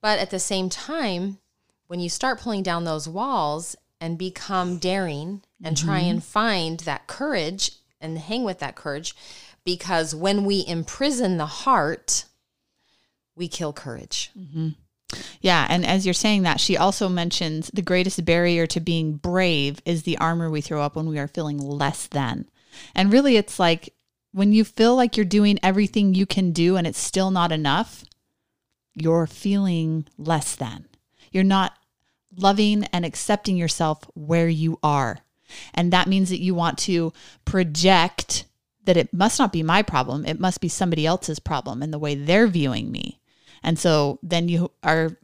But 0.00 0.18
at 0.20 0.30
the 0.30 0.38
same 0.38 0.68
time, 0.68 1.38
when 1.88 1.98
you 1.98 2.08
start 2.08 2.40
pulling 2.40 2.62
down 2.62 2.84
those 2.84 3.08
walls 3.08 3.74
and 4.00 4.16
become 4.16 4.78
daring 4.78 5.42
and 5.62 5.76
try 5.76 6.00
and 6.00 6.22
find 6.22 6.80
that 6.80 7.06
courage 7.06 7.72
and 8.00 8.18
hang 8.18 8.44
with 8.44 8.58
that 8.60 8.76
courage, 8.76 9.14
because 9.64 10.14
when 10.14 10.44
we 10.44 10.64
imprison 10.66 11.36
the 11.36 11.46
heart, 11.46 12.24
we 13.34 13.48
kill 13.48 13.72
courage. 13.72 14.30
Mm-hmm. 14.38 14.68
Yeah, 15.40 15.66
and 15.68 15.86
as 15.86 16.06
you're 16.06 16.14
saying 16.14 16.42
that, 16.42 16.60
she 16.60 16.76
also 16.76 17.08
mentions 17.08 17.70
the 17.72 17.82
greatest 17.82 18.24
barrier 18.24 18.66
to 18.68 18.80
being 18.80 19.16
brave 19.16 19.80
is 19.84 20.02
the 20.02 20.18
armor 20.18 20.50
we 20.50 20.60
throw 20.60 20.82
up 20.82 20.96
when 20.96 21.06
we 21.06 21.18
are 21.18 21.28
feeling 21.28 21.58
less 21.58 22.06
than. 22.06 22.48
And 22.94 23.12
really, 23.12 23.36
it's 23.36 23.58
like 23.58 23.94
when 24.32 24.52
you 24.52 24.64
feel 24.64 24.96
like 24.96 25.16
you're 25.16 25.24
doing 25.24 25.58
everything 25.62 26.14
you 26.14 26.26
can 26.26 26.52
do 26.52 26.76
and 26.76 26.86
it's 26.86 26.98
still 26.98 27.30
not 27.30 27.52
enough, 27.52 28.04
you're 28.94 29.26
feeling 29.26 30.06
less 30.18 30.56
than. 30.56 30.86
You're 31.30 31.44
not 31.44 31.74
loving 32.36 32.84
and 32.92 33.04
accepting 33.04 33.56
yourself 33.56 34.02
where 34.14 34.48
you 34.48 34.78
are. 34.82 35.18
And 35.74 35.92
that 35.92 36.08
means 36.08 36.30
that 36.30 36.40
you 36.40 36.54
want 36.54 36.78
to 36.78 37.12
project 37.44 38.44
that 38.84 38.96
it 38.96 39.12
must 39.12 39.38
not 39.38 39.52
be 39.52 39.62
my 39.62 39.82
problem, 39.82 40.24
it 40.24 40.40
must 40.40 40.60
be 40.60 40.68
somebody 40.68 41.06
else's 41.06 41.38
problem 41.38 41.82
and 41.82 41.92
the 41.92 41.98
way 41.98 42.14
they're 42.14 42.46
viewing 42.46 42.90
me. 42.90 43.20
And 43.62 43.78
so 43.78 44.18
then 44.22 44.48
you 44.48 44.70
are, 44.82 45.16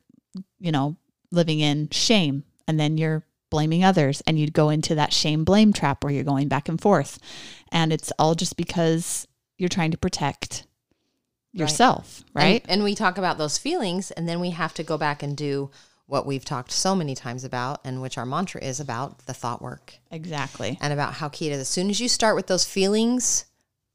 you 0.58 0.72
know, 0.72 0.96
living 1.30 1.60
in 1.60 1.88
shame 1.90 2.44
and 2.66 2.80
then 2.80 2.98
you're 2.98 3.24
blaming 3.50 3.84
others 3.84 4.22
and 4.26 4.38
you 4.38 4.48
go 4.50 4.70
into 4.70 4.94
that 4.94 5.12
shame 5.12 5.44
blame 5.44 5.72
trap 5.72 6.02
where 6.02 6.12
you're 6.12 6.24
going 6.24 6.48
back 6.48 6.68
and 6.68 6.80
forth. 6.80 7.18
And 7.70 7.92
it's 7.92 8.12
all 8.18 8.34
just 8.34 8.56
because 8.56 9.26
you're 9.58 9.68
trying 9.68 9.90
to 9.90 9.98
protect 9.98 10.66
yourself, 11.52 12.24
right? 12.32 12.62
And, 12.62 12.70
and 12.70 12.84
we 12.84 12.94
talk 12.94 13.18
about 13.18 13.38
those 13.38 13.58
feelings, 13.58 14.10
and 14.12 14.28
then 14.28 14.40
we 14.40 14.50
have 14.50 14.72
to 14.74 14.82
go 14.82 14.96
back 14.96 15.22
and 15.22 15.36
do 15.36 15.70
what 16.06 16.26
we've 16.26 16.44
talked 16.44 16.72
so 16.72 16.94
many 16.94 17.14
times 17.14 17.44
about, 17.44 17.80
and 17.84 18.00
which 18.00 18.16
our 18.16 18.26
mantra 18.26 18.62
is 18.62 18.80
about 18.80 19.26
the 19.26 19.34
thought 19.34 19.60
work 19.60 19.94
exactly. 20.10 20.78
and 20.80 20.92
about 20.92 21.14
how 21.14 21.28
key 21.28 21.48
it 21.48 21.52
is. 21.52 21.60
As 21.60 21.68
soon 21.68 21.90
as 21.90 22.00
you 22.00 22.08
start 22.08 22.36
with 22.36 22.46
those 22.46 22.64
feelings, 22.64 23.46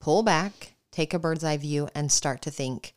pull 0.05 0.21
back, 0.21 0.73
take 0.91 1.13
a 1.15 1.19
bird's 1.19 1.43
eye 1.43 1.57
view, 1.57 1.89
and 1.95 2.11
start 2.11 2.43
to 2.43 2.51
think 2.51 2.93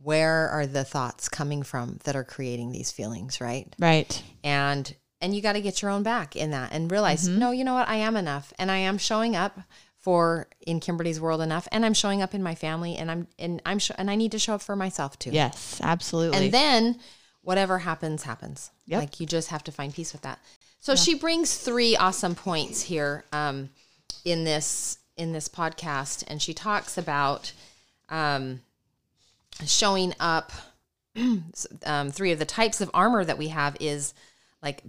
where 0.00 0.48
are 0.50 0.66
the 0.66 0.84
thoughts 0.84 1.28
coming 1.28 1.62
from 1.62 1.98
that 2.04 2.14
are 2.16 2.24
creating 2.24 2.70
these 2.72 2.90
feelings, 2.92 3.40
right? 3.40 3.74
Right. 3.78 4.22
and 4.44 4.94
and 5.20 5.34
you 5.36 5.40
got 5.42 5.52
to 5.52 5.60
get 5.60 5.82
your 5.82 5.90
own 5.90 6.02
back 6.02 6.34
in 6.34 6.50
that 6.50 6.72
and 6.72 6.90
realize 6.90 7.28
no 7.28 7.52
you 7.52 7.62
know 7.62 7.74
what 7.74 7.88
i 7.88 7.94
am 7.94 8.16
enough 8.16 8.52
and 8.58 8.72
i 8.72 8.78
am 8.78 8.98
showing 8.98 9.36
up 9.36 9.56
for 10.00 10.48
in 10.66 10.80
kimberlee's 10.80 11.20
world 11.20 11.40
enough 11.40 11.68
and 11.70 11.86
i'm 11.86 11.94
showing 11.94 12.20
up 12.22 12.34
in 12.34 12.42
my 12.42 12.56
family 12.56 12.96
and 12.96 13.08
i'm 13.08 13.28
and 13.38 13.62
i'm 13.64 13.78
sh- 13.78 13.92
and 13.96 14.10
i 14.10 14.16
need 14.16 14.32
to 14.32 14.38
show 14.40 14.54
up 14.54 14.62
for 14.62 14.74
myself 14.74 15.16
too 15.20 15.30
Yes, 15.30 15.80
absolutely. 15.80 16.38
and 16.46 16.52
then 16.52 16.98
whatever 17.42 17.78
happens 17.78 18.24
happens 18.24 18.72
Yep. 18.86 19.00
like 19.00 19.20
you 19.20 19.26
just 19.26 19.50
have 19.50 19.62
to 19.62 19.70
find 19.70 19.94
peace 19.94 20.12
with 20.12 20.22
that 20.22 20.40
so 20.80 20.96
she 20.96 21.14
brings 21.14 21.56
three 21.56 21.94
awesome 21.96 22.34
points 22.34 22.82
here 22.82 23.24
um, 23.32 23.70
in 24.24 24.42
this 24.42 24.98
in 25.16 25.32
this 25.32 25.48
podcast 25.48 26.24
and 26.26 26.40
she 26.40 26.54
talks 26.54 26.96
about 26.96 27.52
um, 28.08 28.60
showing 29.66 30.14
up 30.18 30.52
um, 31.86 32.10
three 32.10 32.32
of 32.32 32.38
the 32.38 32.44
types 32.44 32.80
of 32.80 32.90
armor 32.94 33.24
that 33.24 33.38
we 33.38 33.48
have 33.48 33.76
is 33.80 34.14
like 34.62 34.82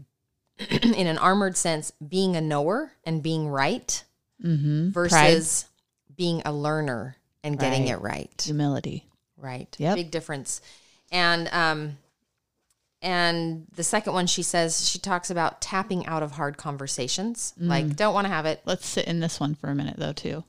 in 0.69 1.07
an 1.07 1.17
armored 1.17 1.57
sense 1.57 1.91
being 2.07 2.35
a 2.35 2.41
knower 2.41 2.93
and 3.03 3.21
being 3.23 3.47
right 3.47 4.03
mm-hmm. 4.43 4.89
versus 4.91 5.65
being 6.15 6.41
a 6.45 6.53
learner 6.53 7.17
and 7.43 7.59
getting 7.59 7.83
Right. 7.83 7.91
it 7.91 7.97
right 8.01 8.41
humility. 8.45 9.05
right 9.37 9.75
Yep. 9.79 9.95
big 9.95 10.11
difference 10.11 10.61
and 11.11 11.49
um 11.51 11.97
and 13.03 13.67
the 13.75 13.83
second 13.83 14.13
one 14.13 14.25
she 14.25 14.41
says 14.41 14.89
she 14.89 14.97
talks 14.97 15.29
about 15.29 15.61
tapping 15.61 16.05
out 16.07 16.23
of 16.23 16.31
hard 16.31 16.57
conversations 16.57 17.53
Mm. 17.61 17.67
like 17.67 17.95
don't 17.95 18.13
want 18.15 18.25
to 18.25 18.33
have 18.33 18.45
it 18.47 18.61
Let's 18.65 18.87
sit 18.87 19.05
in 19.05 19.19
this 19.19 19.39
one 19.39 19.53
for 19.55 19.69
a 19.69 19.75
minute 19.75 19.95
though 19.97 20.13
too. 20.13 20.43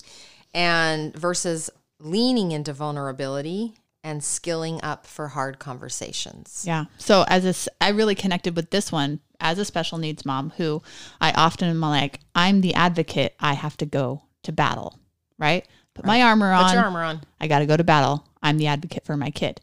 and 0.55 1.15
versus 1.15 1.69
leaning 2.01 2.53
into 2.53 2.73
vulnerability 2.73 3.75
and 4.03 4.23
skilling 4.23 4.81
up 4.83 5.07
for 5.07 5.29
hard 5.29 5.59
conversations 5.59 6.65
Yeah. 6.67 6.85
So 6.99 7.25
as 7.29 7.45
a, 7.45 7.71
I 7.85 7.89
really 7.91 8.15
connected 8.15 8.55
with 8.57 8.71
this 8.71 8.93
one 8.93 9.21
as 9.41 9.59
a 9.59 9.65
special 9.65 9.99
needs 9.99 10.25
mom 10.25 10.51
who 10.57 10.83
I 11.21 11.33
often 11.33 11.69
am 11.69 11.81
like, 11.81 12.21
I'm 12.35 12.61
the 12.61 12.75
advocate. 12.75 13.35
I 13.41 13.55
have 13.55 13.77
to 13.79 13.87
go 13.87 14.23
to 14.43 14.53
battle, 14.53 14.99
right? 15.39 15.67
Put 15.95 16.05
my 16.05 16.23
armor 16.23 16.53
on. 16.53 16.65
put 16.65 16.75
your 16.75 16.85
armor 16.85 17.03
on 17.03 17.21
I 17.41 17.47
got 17.47 17.61
to 17.61 17.67
go 17.67 17.77
to 17.77 17.85
battle. 17.85 18.27
I'm 18.43 18.59
the 18.59 18.67
advocate 18.67 19.05
for 19.05 19.17
my 19.17 19.31
kid. 19.31 19.61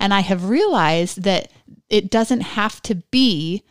And 0.00 0.12
I 0.12 0.20
have 0.20 0.48
realized 0.48 1.22
that 1.22 1.50
it 1.88 2.10
doesn't 2.10 2.40
have 2.40 2.82
to 2.82 2.96
be 2.96 3.62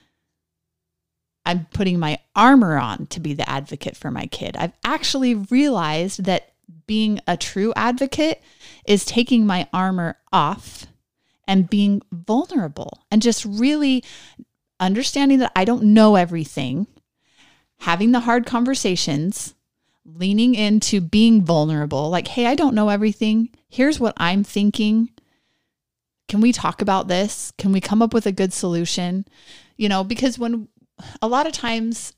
I'm 1.45 1.65
putting 1.71 1.97
my 1.97 2.19
armor 2.35 2.77
on 2.77 3.07
to 3.07 3.21
be 3.21 3.33
the 3.33 3.49
advocate 3.49 3.95
for 3.95 4.11
my 4.11 4.25
kid. 4.25 4.57
I've 4.57 4.73
actually 4.83 5.33
realized 5.33 6.25
that 6.25 6.51
being 6.87 7.21
a 7.25 7.37
true 7.37 7.71
advocate 7.77 8.43
is 8.85 9.05
taking 9.05 9.45
my 9.45 9.69
armor 9.71 10.17
off 10.33 10.87
and 11.47 11.69
being 11.69 12.01
vulnerable 12.11 12.99
and 13.09 13.21
just 13.21 13.45
really 13.45 14.03
understanding 14.77 15.39
that 15.39 15.53
I 15.55 15.63
don't 15.63 15.83
know 15.83 16.15
everything, 16.15 16.87
having 17.79 18.11
the 18.11 18.19
hard 18.19 18.45
conversations, 18.45 19.53
leaning 20.07 20.55
into 20.55 21.01
being 21.01 21.43
vulnerable 21.43 22.09
like, 22.09 22.27
hey, 22.27 22.45
I 22.45 22.55
don't 22.55 22.75
know 22.75 22.89
everything. 22.89 23.49
Here's 23.69 23.99
what 23.99 24.13
I'm 24.17 24.43
thinking. 24.43 25.11
Can 26.27 26.41
we 26.41 26.51
talk 26.51 26.81
about 26.81 27.07
this? 27.07 27.51
Can 27.57 27.71
we 27.71 27.81
come 27.81 28.01
up 28.01 28.13
with 28.13 28.25
a 28.25 28.31
good 28.31 28.53
solution? 28.53 29.25
You 29.75 29.89
know, 29.89 30.03
because 30.03 30.39
when 30.39 30.67
a 31.21 31.27
lot 31.27 31.45
of 31.45 31.53
times, 31.53 32.13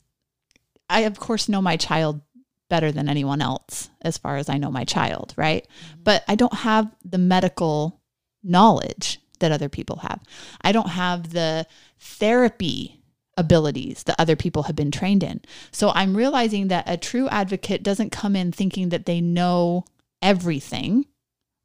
I 0.89 1.01
of 1.01 1.19
course 1.19 1.50
know 1.50 1.62
my 1.62 1.77
child 1.77 2.22
better 2.69 2.91
than 2.91 3.10
anyone 3.10 3.41
else 3.41 3.89
as 4.01 4.17
far 4.17 4.38
as 4.38 4.48
I 4.48 4.58
know 4.58 4.72
my 4.72 4.86
child, 4.86 5.34
right? 5.36 5.63
Mm-hmm. 5.63 6.03
But 6.03 6.24
I 6.27 6.36
don't 6.36 6.53
have 6.53 6.96
the 7.03 7.17
medical 7.17 8.00
knowledge 8.43 9.19
that 9.39 9.51
other 9.51 9.69
people 9.69 9.98
have. 9.98 10.22
I 10.62 10.72
don't 10.72 10.89
have 10.89 11.31
the 11.31 11.65
therapy 11.98 12.98
abilities 13.39 14.03
that 14.03 14.19
other 14.19 14.36
people 14.36 14.63
have 14.63 14.75
been 14.75 14.91
trained 14.91 15.24
in. 15.24 15.39
So 15.72 15.91
I'm 15.96 16.17
realizing 16.17 16.67
that 16.67 16.84
a 16.88 16.98
true 16.98 17.29
advocate 17.29 17.81
doesn't 17.81 18.12
come 18.12 18.36
in 18.36 18.51
thinking 18.51 18.89
that 18.89 19.05
they 19.05 19.22
know 19.22 19.86
everything 20.22 21.05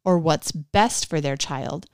or 0.05 0.17
what's 0.17 0.51
best 0.51 1.09
for 1.09 1.19
their 1.19 1.35
child, 1.35 1.85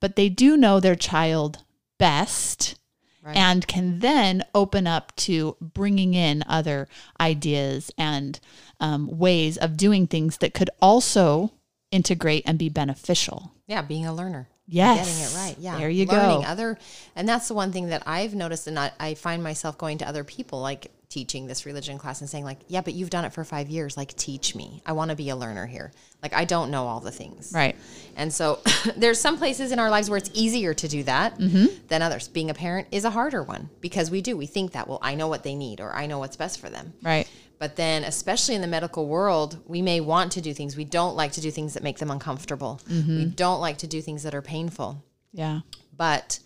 but 0.00 0.16
they 0.16 0.28
do 0.28 0.56
know 0.56 0.80
their 0.80 0.96
child 0.96 1.64
best 1.98 2.76
Right. 3.22 3.36
and 3.36 3.66
can 3.66 3.98
then 3.98 4.44
open 4.54 4.86
up 4.86 5.14
to 5.16 5.54
bringing 5.60 6.14
in 6.14 6.42
other 6.48 6.88
ideas 7.20 7.90
and 7.98 8.40
um, 8.80 9.18
ways 9.18 9.58
of 9.58 9.76
doing 9.76 10.06
things 10.06 10.38
that 10.38 10.54
could 10.54 10.70
also 10.80 11.52
integrate 11.90 12.44
and 12.46 12.58
be 12.58 12.70
beneficial. 12.70 13.52
Yeah, 13.66 13.82
being 13.82 14.06
a 14.06 14.14
learner. 14.14 14.48
Yes. 14.70 15.06
Getting 15.08 15.24
it 15.24 15.46
right. 15.46 15.56
Yeah. 15.58 15.78
There 15.78 15.90
you 15.90 16.06
Learning 16.06 16.40
go. 16.42 16.46
other 16.46 16.78
and 17.16 17.28
that's 17.28 17.48
the 17.48 17.54
one 17.54 17.72
thing 17.72 17.88
that 17.88 18.04
I've 18.06 18.34
noticed 18.34 18.66
and 18.66 18.78
I, 18.78 18.92
I 18.98 19.14
find 19.14 19.42
myself 19.42 19.76
going 19.76 19.98
to 19.98 20.08
other 20.08 20.24
people 20.24 20.60
like 20.60 20.90
teaching 21.08 21.48
this 21.48 21.66
religion 21.66 21.98
class 21.98 22.20
and 22.20 22.30
saying 22.30 22.44
like, 22.44 22.58
Yeah, 22.68 22.82
but 22.82 22.94
you've 22.94 23.10
done 23.10 23.24
it 23.24 23.32
for 23.32 23.42
five 23.42 23.68
years. 23.68 23.96
Like 23.96 24.14
teach 24.14 24.54
me. 24.54 24.80
I 24.86 24.92
want 24.92 25.10
to 25.10 25.16
be 25.16 25.28
a 25.30 25.34
learner 25.36 25.66
here. 25.66 25.90
Like 26.22 26.32
I 26.32 26.44
don't 26.44 26.70
know 26.70 26.86
all 26.86 27.00
the 27.00 27.10
things. 27.10 27.52
Right. 27.54 27.74
And 28.16 28.32
so 28.32 28.60
there's 28.96 29.20
some 29.20 29.36
places 29.38 29.72
in 29.72 29.80
our 29.80 29.90
lives 29.90 30.08
where 30.08 30.18
it's 30.18 30.30
easier 30.34 30.72
to 30.74 30.86
do 30.88 31.02
that 31.02 31.36
Mm-hmm. 31.38 31.66
than 31.88 32.02
others. 32.02 32.28
Being 32.28 32.48
a 32.50 32.54
parent 32.54 32.86
is 32.92 33.04
a 33.04 33.10
harder 33.10 33.42
one 33.42 33.70
because 33.80 34.08
we 34.10 34.22
do. 34.22 34.36
We 34.36 34.46
think 34.46 34.72
that, 34.72 34.86
well, 34.86 35.00
I 35.02 35.16
know 35.16 35.26
what 35.26 35.42
they 35.42 35.56
need 35.56 35.80
or 35.80 35.92
I 35.92 36.06
know 36.06 36.20
what's 36.20 36.36
best 36.36 36.60
for 36.60 36.70
them. 36.70 36.92
Right. 37.02 37.28
But 37.60 37.76
then, 37.76 38.04
especially 38.04 38.54
in 38.54 38.62
the 38.62 38.66
medical 38.66 39.06
world, 39.06 39.58
we 39.66 39.82
may 39.82 40.00
want 40.00 40.32
to 40.32 40.40
do 40.40 40.54
things. 40.54 40.76
We 40.76 40.84
don't 40.86 41.14
like 41.14 41.32
to 41.32 41.42
do 41.42 41.50
things 41.50 41.74
that 41.74 41.82
make 41.82 41.98
them 41.98 42.10
uncomfortable. 42.10 42.80
Mm-hmm. 42.88 43.18
We 43.18 43.24
don't 43.26 43.60
like 43.60 43.76
to 43.78 43.86
do 43.86 44.00
things 44.00 44.22
that 44.22 44.34
are 44.34 44.40
painful. 44.42 45.04
Yeah. 45.32 45.60
But 45.94 46.40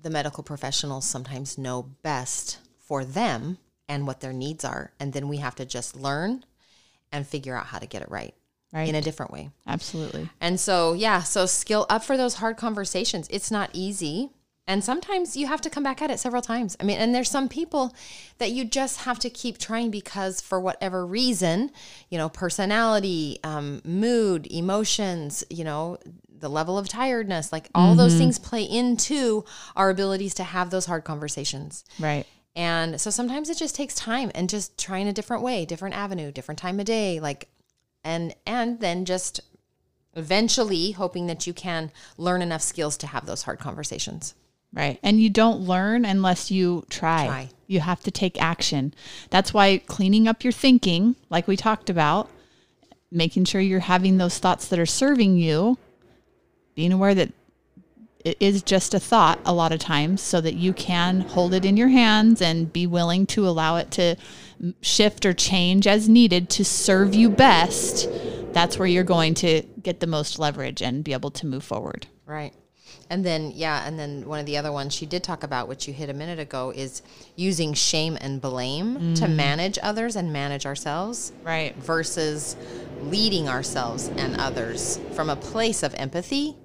the 0.00 0.08
medical 0.08 0.44
professionals 0.44 1.04
sometimes 1.04 1.58
know 1.58 1.82
best 2.02 2.58
for 2.78 3.04
them 3.04 3.58
and 3.88 4.06
what 4.06 4.20
their 4.20 4.32
needs 4.32 4.64
are. 4.64 4.92
And 5.00 5.12
then 5.12 5.26
we 5.26 5.38
have 5.38 5.56
to 5.56 5.64
just 5.66 5.96
learn 5.96 6.44
and 7.10 7.26
figure 7.26 7.56
out 7.56 7.66
how 7.66 7.78
to 7.80 7.86
get 7.86 8.02
it 8.02 8.10
right, 8.10 8.34
Right. 8.72 8.88
in 8.88 8.94
a 8.94 9.02
different 9.02 9.32
way. 9.32 9.50
Absolutely. 9.66 10.28
And 10.40 10.60
so, 10.60 10.92
yeah, 10.92 11.22
so 11.24 11.46
skill 11.46 11.86
up 11.90 12.04
for 12.04 12.16
those 12.16 12.34
hard 12.34 12.56
conversations. 12.56 13.26
It's 13.32 13.50
not 13.50 13.70
easy. 13.72 14.30
And 14.68 14.82
sometimes 14.82 15.36
you 15.36 15.46
have 15.46 15.60
to 15.60 15.70
come 15.70 15.84
back 15.84 16.02
at 16.02 16.10
it 16.10 16.18
several 16.18 16.42
times. 16.42 16.76
I 16.80 16.84
mean, 16.84 16.98
and 16.98 17.14
there's 17.14 17.30
some 17.30 17.48
people 17.48 17.94
that 18.38 18.50
you 18.50 18.64
just 18.64 19.02
have 19.02 19.18
to 19.20 19.30
keep 19.30 19.58
trying 19.58 19.92
because 19.92 20.40
for 20.40 20.60
whatever 20.60 21.06
reason, 21.06 21.70
you 22.10 22.18
know, 22.18 22.28
personality, 22.28 23.38
um, 23.44 23.80
mood, 23.84 24.48
emotions, 24.50 25.44
you 25.50 25.62
know, 25.62 25.98
the 26.28 26.50
level 26.50 26.76
of 26.78 26.88
tiredness, 26.88 27.52
like 27.52 27.68
all 27.74 27.94
those 27.94 28.16
things 28.16 28.38
play 28.38 28.62
into 28.62 29.44
our 29.74 29.88
abilities 29.88 30.34
to 30.34 30.44
have 30.44 30.70
those 30.70 30.86
hard 30.86 31.04
conversations. 31.04 31.84
Right. 31.98 32.26
And 32.56 33.00
so 33.00 33.10
sometimes 33.10 33.50
it 33.50 33.58
just 33.58 33.76
takes 33.76 33.94
time 33.94 34.30
and 34.34 34.48
just 34.48 34.78
trying 34.78 35.08
a 35.08 35.12
different 35.12 35.42
way, 35.42 35.64
different 35.64 35.94
avenue, 35.94 36.32
different 36.32 36.58
time 36.58 36.80
of 36.80 36.86
day, 36.86 37.20
like 37.20 37.48
and 38.02 38.34
and 38.46 38.80
then 38.80 39.04
just 39.04 39.40
eventually 40.14 40.92
hoping 40.92 41.26
that 41.26 41.46
you 41.46 41.52
can 41.52 41.92
learn 42.16 42.42
enough 42.42 42.62
skills 42.62 42.96
to 42.96 43.06
have 43.06 43.26
those 43.26 43.42
hard 43.42 43.58
conversations. 43.58 44.34
Right. 44.76 44.98
And 45.02 45.20
you 45.20 45.30
don't 45.30 45.60
learn 45.60 46.04
unless 46.04 46.50
you 46.50 46.84
try. 46.90 47.26
Try. 47.26 47.50
You 47.66 47.80
have 47.80 48.02
to 48.02 48.10
take 48.10 48.40
action. 48.40 48.92
That's 49.30 49.54
why 49.54 49.78
cleaning 49.78 50.28
up 50.28 50.44
your 50.44 50.52
thinking, 50.52 51.16
like 51.30 51.48
we 51.48 51.56
talked 51.56 51.88
about, 51.88 52.30
making 53.10 53.46
sure 53.46 53.60
you're 53.60 53.80
having 53.80 54.18
those 54.18 54.38
thoughts 54.38 54.68
that 54.68 54.78
are 54.78 54.86
serving 54.86 55.38
you, 55.38 55.78
being 56.74 56.92
aware 56.92 57.14
that 57.14 57.32
it 58.22 58.36
is 58.38 58.62
just 58.62 58.92
a 58.92 59.00
thought 59.00 59.40
a 59.46 59.54
lot 59.54 59.72
of 59.72 59.78
times 59.78 60.20
so 60.20 60.40
that 60.40 60.54
you 60.54 60.72
can 60.72 61.20
hold 61.20 61.54
it 61.54 61.64
in 61.64 61.76
your 61.76 61.88
hands 61.88 62.42
and 62.42 62.72
be 62.72 62.86
willing 62.86 63.24
to 63.28 63.48
allow 63.48 63.76
it 63.76 63.90
to 63.92 64.16
shift 64.82 65.24
or 65.24 65.32
change 65.32 65.86
as 65.86 66.08
needed 66.08 66.50
to 66.50 66.64
serve 66.64 67.14
you 67.14 67.30
best. 67.30 68.08
That's 68.52 68.78
where 68.78 68.88
you're 68.88 69.04
going 69.04 69.34
to 69.34 69.62
get 69.82 70.00
the 70.00 70.06
most 70.06 70.38
leverage 70.38 70.82
and 70.82 71.02
be 71.02 71.12
able 71.12 71.30
to 71.30 71.46
move 71.46 71.64
forward. 71.64 72.08
Right. 72.26 72.52
And 73.08 73.24
then 73.24 73.52
yeah, 73.54 73.86
and 73.86 73.98
then 73.98 74.26
one 74.26 74.40
of 74.40 74.46
the 74.46 74.56
other 74.56 74.72
ones 74.72 74.94
she 74.94 75.06
did 75.06 75.22
talk 75.22 75.42
about 75.42 75.68
which 75.68 75.86
you 75.86 75.94
hit 75.94 76.10
a 76.10 76.14
minute 76.14 76.38
ago 76.38 76.72
is 76.74 77.02
using 77.36 77.72
shame 77.74 78.18
and 78.20 78.40
blame 78.40 79.14
to 79.14 79.26
mm. 79.26 79.34
manage 79.34 79.78
others 79.82 80.16
and 80.16 80.32
manage 80.32 80.66
ourselves. 80.66 81.32
Right. 81.42 81.74
versus 81.76 82.56
leading 83.02 83.48
ourselves 83.48 84.08
and 84.08 84.40
others 84.40 84.98
from 85.12 85.30
a 85.30 85.36
place 85.36 85.82
of 85.82 85.94
empathy 85.94 86.56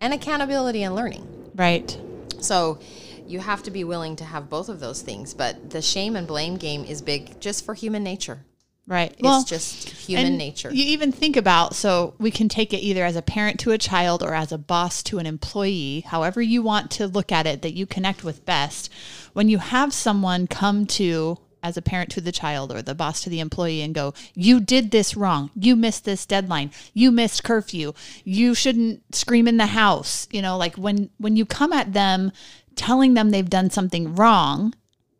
and 0.00 0.12
accountability 0.12 0.82
and 0.82 0.94
learning. 0.94 1.26
Right. 1.54 1.98
So 2.40 2.78
you 3.26 3.40
have 3.40 3.62
to 3.64 3.70
be 3.70 3.84
willing 3.84 4.16
to 4.16 4.24
have 4.24 4.50
both 4.50 4.68
of 4.68 4.80
those 4.80 5.02
things, 5.02 5.34
but 5.34 5.70
the 5.70 5.80
shame 5.80 6.16
and 6.16 6.26
blame 6.26 6.56
game 6.56 6.84
is 6.84 7.00
big 7.00 7.40
just 7.40 7.64
for 7.64 7.74
human 7.74 8.02
nature. 8.02 8.44
Right. 8.92 9.14
It's 9.16 9.44
just 9.44 9.88
human 9.88 10.36
nature. 10.36 10.70
You 10.70 10.84
even 10.84 11.12
think 11.12 11.34
about 11.38 11.74
so 11.74 12.12
we 12.18 12.30
can 12.30 12.50
take 12.50 12.74
it 12.74 12.80
either 12.80 13.02
as 13.06 13.16
a 13.16 13.22
parent 13.22 13.58
to 13.60 13.70
a 13.70 13.78
child 13.78 14.22
or 14.22 14.34
as 14.34 14.52
a 14.52 14.58
boss 14.58 15.02
to 15.04 15.18
an 15.18 15.24
employee, 15.24 16.04
however 16.06 16.42
you 16.42 16.60
want 16.60 16.90
to 16.90 17.06
look 17.06 17.32
at 17.32 17.46
it 17.46 17.62
that 17.62 17.72
you 17.72 17.86
connect 17.86 18.22
with 18.22 18.44
best. 18.44 18.90
When 19.32 19.48
you 19.48 19.56
have 19.56 19.94
someone 19.94 20.46
come 20.46 20.84
to 20.88 21.38
as 21.62 21.78
a 21.78 21.82
parent 21.82 22.10
to 22.10 22.20
the 22.20 22.32
child 22.32 22.70
or 22.70 22.82
the 22.82 22.94
boss 22.94 23.22
to 23.22 23.30
the 23.30 23.40
employee 23.40 23.80
and 23.80 23.94
go, 23.94 24.12
"You 24.34 24.60
did 24.60 24.90
this 24.90 25.16
wrong. 25.16 25.50
You 25.54 25.74
missed 25.74 26.04
this 26.04 26.26
deadline. 26.26 26.70
You 26.92 27.10
missed 27.10 27.44
curfew. 27.44 27.94
You 28.24 28.54
shouldn't 28.54 29.14
scream 29.14 29.48
in 29.48 29.56
the 29.56 29.68
house." 29.68 30.28
You 30.30 30.42
know, 30.42 30.58
like 30.58 30.76
when 30.76 31.08
when 31.16 31.34
you 31.34 31.46
come 31.46 31.72
at 31.72 31.94
them 31.94 32.30
telling 32.76 33.14
them 33.14 33.30
they've 33.30 33.48
done 33.48 33.70
something 33.70 34.14
wrong, 34.14 34.74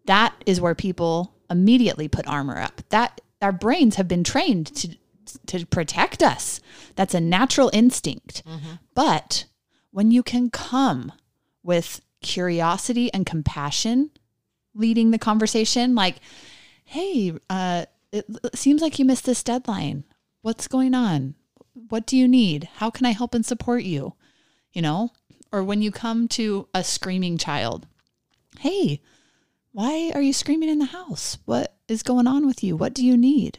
that 0.04 0.34
is 0.44 0.60
where 0.60 0.74
people 0.74 1.32
immediately 1.48 2.06
put 2.06 2.26
armor 2.26 2.60
up. 2.60 2.82
That 2.90 3.21
our 3.42 3.52
brains 3.52 3.96
have 3.96 4.08
been 4.08 4.24
trained 4.24 4.66
to 4.76 4.96
to 5.46 5.64
protect 5.66 6.22
us. 6.22 6.60
That's 6.96 7.14
a 7.14 7.20
natural 7.20 7.70
instinct. 7.72 8.42
But 8.94 9.44
when 9.92 10.10
you 10.10 10.22
can 10.22 10.50
come 10.50 11.12
with 11.62 12.00
curiosity 12.22 13.12
and 13.12 13.24
compassion 13.26 14.10
leading 14.74 15.10
the 15.10 15.18
conversation 15.18 15.94
like, 15.94 16.16
"Hey, 16.84 17.32
uh 17.50 17.86
it 18.12 18.26
seems 18.54 18.82
like 18.82 18.98
you 18.98 19.04
missed 19.04 19.24
this 19.24 19.42
deadline. 19.42 20.04
What's 20.42 20.68
going 20.68 20.94
on? 20.94 21.34
What 21.88 22.06
do 22.06 22.16
you 22.16 22.28
need? 22.28 22.68
How 22.76 22.90
can 22.90 23.06
I 23.06 23.12
help 23.12 23.34
and 23.34 23.44
support 23.46 23.84
you?" 23.84 24.14
You 24.72 24.82
know? 24.82 25.10
Or 25.50 25.62
when 25.62 25.82
you 25.82 25.90
come 25.90 26.28
to 26.28 26.68
a 26.74 26.82
screaming 26.82 27.38
child, 27.38 27.86
"Hey, 28.58 29.00
why 29.72 30.12
are 30.14 30.22
you 30.22 30.32
screaming 30.32 30.68
in 30.68 30.78
the 30.78 30.84
house? 30.86 31.38
What 31.44 31.74
is 31.88 32.02
going 32.02 32.26
on 32.26 32.46
with 32.46 32.62
you? 32.62 32.76
What 32.76 32.94
do 32.94 33.04
you 33.04 33.16
need? 33.16 33.58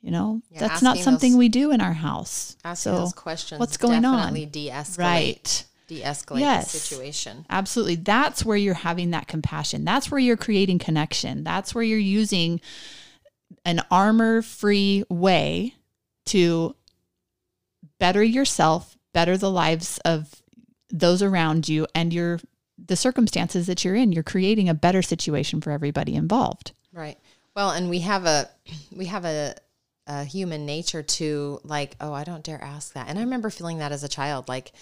You 0.00 0.10
know, 0.12 0.42
Yeah, 0.50 0.60
that's 0.60 0.82
not 0.82 0.98
something 0.98 1.32
those- 1.32 1.38
we 1.38 1.48
do 1.48 1.70
in 1.72 1.80
our 1.80 1.92
house. 1.94 2.56
Asking 2.64 2.92
so, 2.92 2.98
those 2.98 3.12
questions 3.12 3.58
what's 3.58 3.76
going 3.76 4.04
on? 4.04 4.18
definitely 4.18 4.46
de-escalate, 4.46 4.98
Right. 4.98 5.64
de-escalate 5.88 6.40
Yes. 6.40 6.72
the 6.72 6.78
situation. 6.78 7.44
Absolutely. 7.50 7.96
That's 7.96 8.44
where 8.44 8.56
you're 8.56 8.74
having 8.74 9.10
that 9.10 9.26
compassion. 9.26 9.84
That's 9.84 10.10
where 10.10 10.20
you're 10.20 10.36
creating 10.36 10.78
connection. 10.78 11.42
That's 11.44 11.74
where 11.74 11.82
you're 11.84 11.98
using 11.98 12.60
an 13.64 13.80
armor 13.90 14.42
free 14.42 15.02
way 15.08 15.74
to 16.26 16.76
better 17.98 18.22
yourself, 18.22 18.96
better 19.12 19.36
the 19.36 19.50
lives 19.50 19.98
of 20.04 20.42
those 20.90 21.20
around 21.22 21.68
you 21.68 21.86
and 21.94 22.12
your 22.12 22.38
the 22.78 22.96
circumstances 22.96 23.66
that 23.66 23.84
you're 23.84 23.94
in. 23.94 24.12
You're 24.12 24.22
creating 24.22 24.68
a 24.68 24.74
better 24.74 25.02
situation 25.02 25.60
for 25.60 25.70
everybody 25.70 26.14
involved. 26.14 26.72
Right. 26.92 27.18
Well, 27.54 27.70
and 27.70 27.88
we 27.88 28.00
have 28.00 28.26
a 28.26 28.48
we 28.94 29.06
have 29.06 29.24
a, 29.24 29.54
a 30.06 30.24
human 30.24 30.66
nature 30.66 31.02
to 31.02 31.60
like, 31.64 31.96
oh, 32.00 32.12
I 32.12 32.24
don't 32.24 32.44
dare 32.44 32.62
ask 32.62 32.92
that. 32.94 33.08
And 33.08 33.18
I 33.18 33.22
remember 33.22 33.50
feeling 33.50 33.78
that 33.78 33.92
as 33.92 34.04
a 34.04 34.08
child, 34.08 34.48
like, 34.48 34.72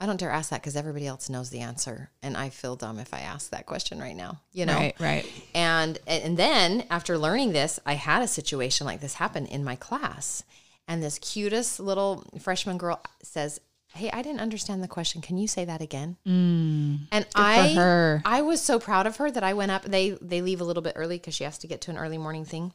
I 0.00 0.06
don't 0.06 0.18
dare 0.18 0.30
ask 0.30 0.50
that 0.50 0.60
because 0.60 0.76
everybody 0.76 1.06
else 1.06 1.28
knows 1.28 1.50
the 1.50 1.60
answer, 1.60 2.10
and 2.22 2.36
I 2.36 2.48
feel 2.48 2.76
dumb 2.76 2.98
if 2.98 3.14
I 3.14 3.20
ask 3.20 3.50
that 3.50 3.66
question 3.66 4.00
right 4.00 4.16
now. 4.16 4.40
You 4.52 4.66
know. 4.66 4.74
right. 4.74 4.94
right. 4.98 5.32
And 5.54 5.98
and 6.06 6.36
then 6.36 6.84
after 6.90 7.18
learning 7.18 7.52
this, 7.52 7.78
I 7.86 7.94
had 7.94 8.22
a 8.22 8.28
situation 8.28 8.86
like 8.86 9.00
this 9.00 9.14
happen 9.14 9.46
in 9.46 9.62
my 9.64 9.76
class. 9.76 10.44
And 10.86 11.02
this 11.02 11.18
cutest 11.18 11.80
little 11.80 12.24
freshman 12.40 12.76
girl 12.76 13.02
says, 13.22 13.60
"Hey, 13.94 14.10
I 14.10 14.22
didn't 14.22 14.40
understand 14.40 14.82
the 14.82 14.88
question. 14.88 15.20
Can 15.20 15.38
you 15.38 15.48
say 15.48 15.64
that 15.64 15.80
again?" 15.80 16.16
Mm, 16.26 17.06
and 17.10 17.26
I 17.34 17.74
her. 17.74 18.22
I 18.24 18.42
was 18.42 18.60
so 18.60 18.78
proud 18.78 19.06
of 19.06 19.16
her 19.16 19.30
that 19.30 19.44
I 19.44 19.54
went 19.54 19.72
up. 19.72 19.84
They 19.84 20.10
they 20.20 20.42
leave 20.42 20.60
a 20.60 20.64
little 20.64 20.82
bit 20.82 20.94
early 20.96 21.16
because 21.16 21.34
she 21.34 21.44
has 21.44 21.58
to 21.58 21.66
get 21.66 21.80
to 21.82 21.90
an 21.90 21.98
early 21.98 22.18
morning 22.18 22.44
thing. 22.44 22.72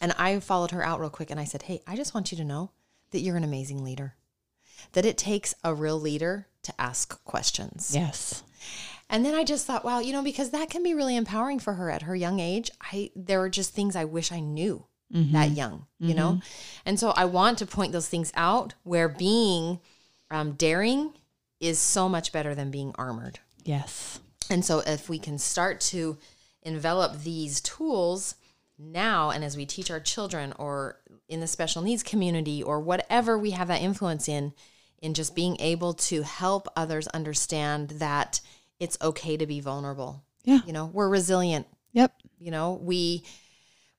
And 0.00 0.12
I 0.18 0.40
followed 0.40 0.72
her 0.72 0.84
out 0.84 1.00
real 1.00 1.10
quick 1.10 1.30
and 1.30 1.40
I 1.40 1.44
said, 1.44 1.62
"Hey, 1.62 1.80
I 1.86 1.96
just 1.96 2.14
want 2.14 2.30
you 2.30 2.38
to 2.38 2.44
know 2.44 2.70
that 3.10 3.20
you're 3.20 3.36
an 3.36 3.44
amazing 3.44 3.84
leader. 3.84 4.16
That 4.92 5.06
it 5.06 5.18
takes 5.18 5.54
a 5.64 5.74
real 5.74 5.98
leader 5.98 6.48
to 6.62 6.80
ask 6.80 7.22
questions." 7.24 7.92
Yes. 7.94 8.42
And 9.10 9.24
then 9.24 9.34
I 9.34 9.44
just 9.44 9.66
thought, 9.66 9.84
wow, 9.84 9.98
you 9.98 10.12
know, 10.12 10.22
because 10.22 10.50
that 10.50 10.70
can 10.70 10.82
be 10.82 10.94
really 10.94 11.14
empowering 11.14 11.58
for 11.58 11.74
her 11.74 11.90
at 11.90 12.02
her 12.02 12.16
young 12.16 12.40
age. 12.40 12.70
I 12.80 13.10
there 13.14 13.42
are 13.42 13.50
just 13.50 13.74
things 13.74 13.94
I 13.94 14.04
wish 14.04 14.32
I 14.32 14.40
knew 14.40 14.86
that 15.10 15.48
mm-hmm. 15.48 15.54
young, 15.54 15.86
you 16.00 16.14
know. 16.14 16.32
Mm-hmm. 16.32 16.80
And 16.86 17.00
so 17.00 17.10
I 17.10 17.24
want 17.26 17.58
to 17.58 17.66
point 17.66 17.92
those 17.92 18.08
things 18.08 18.32
out 18.34 18.74
where 18.82 19.08
being 19.08 19.80
um, 20.34 20.52
daring 20.52 21.12
is 21.60 21.78
so 21.78 22.08
much 22.08 22.32
better 22.32 22.54
than 22.54 22.70
being 22.70 22.92
armored. 22.96 23.38
Yes. 23.64 24.18
And 24.50 24.64
so 24.64 24.80
if 24.80 25.08
we 25.08 25.18
can 25.18 25.38
start 25.38 25.80
to 25.82 26.18
envelop 26.62 27.22
these 27.22 27.60
tools 27.60 28.34
now 28.76 29.30
and 29.30 29.44
as 29.44 29.56
we 29.56 29.64
teach 29.64 29.90
our 29.90 30.00
children 30.00 30.52
or 30.58 30.98
in 31.28 31.38
the 31.38 31.46
special 31.46 31.82
needs 31.82 32.02
community 32.02 32.62
or 32.62 32.80
whatever 32.80 33.38
we 33.38 33.52
have 33.52 33.68
that 33.68 33.80
influence 33.80 34.28
in 34.28 34.52
in 35.00 35.14
just 35.14 35.36
being 35.36 35.56
able 35.60 35.94
to 35.94 36.22
help 36.22 36.66
others 36.74 37.06
understand 37.08 37.90
that 37.90 38.40
it's 38.80 38.98
okay 39.00 39.36
to 39.36 39.46
be 39.46 39.60
vulnerable. 39.60 40.24
Yeah. 40.44 40.60
You 40.66 40.72
know, 40.72 40.86
we're 40.86 41.08
resilient. 41.08 41.66
Yep. 41.92 42.12
You 42.40 42.50
know, 42.50 42.80
we 42.82 43.22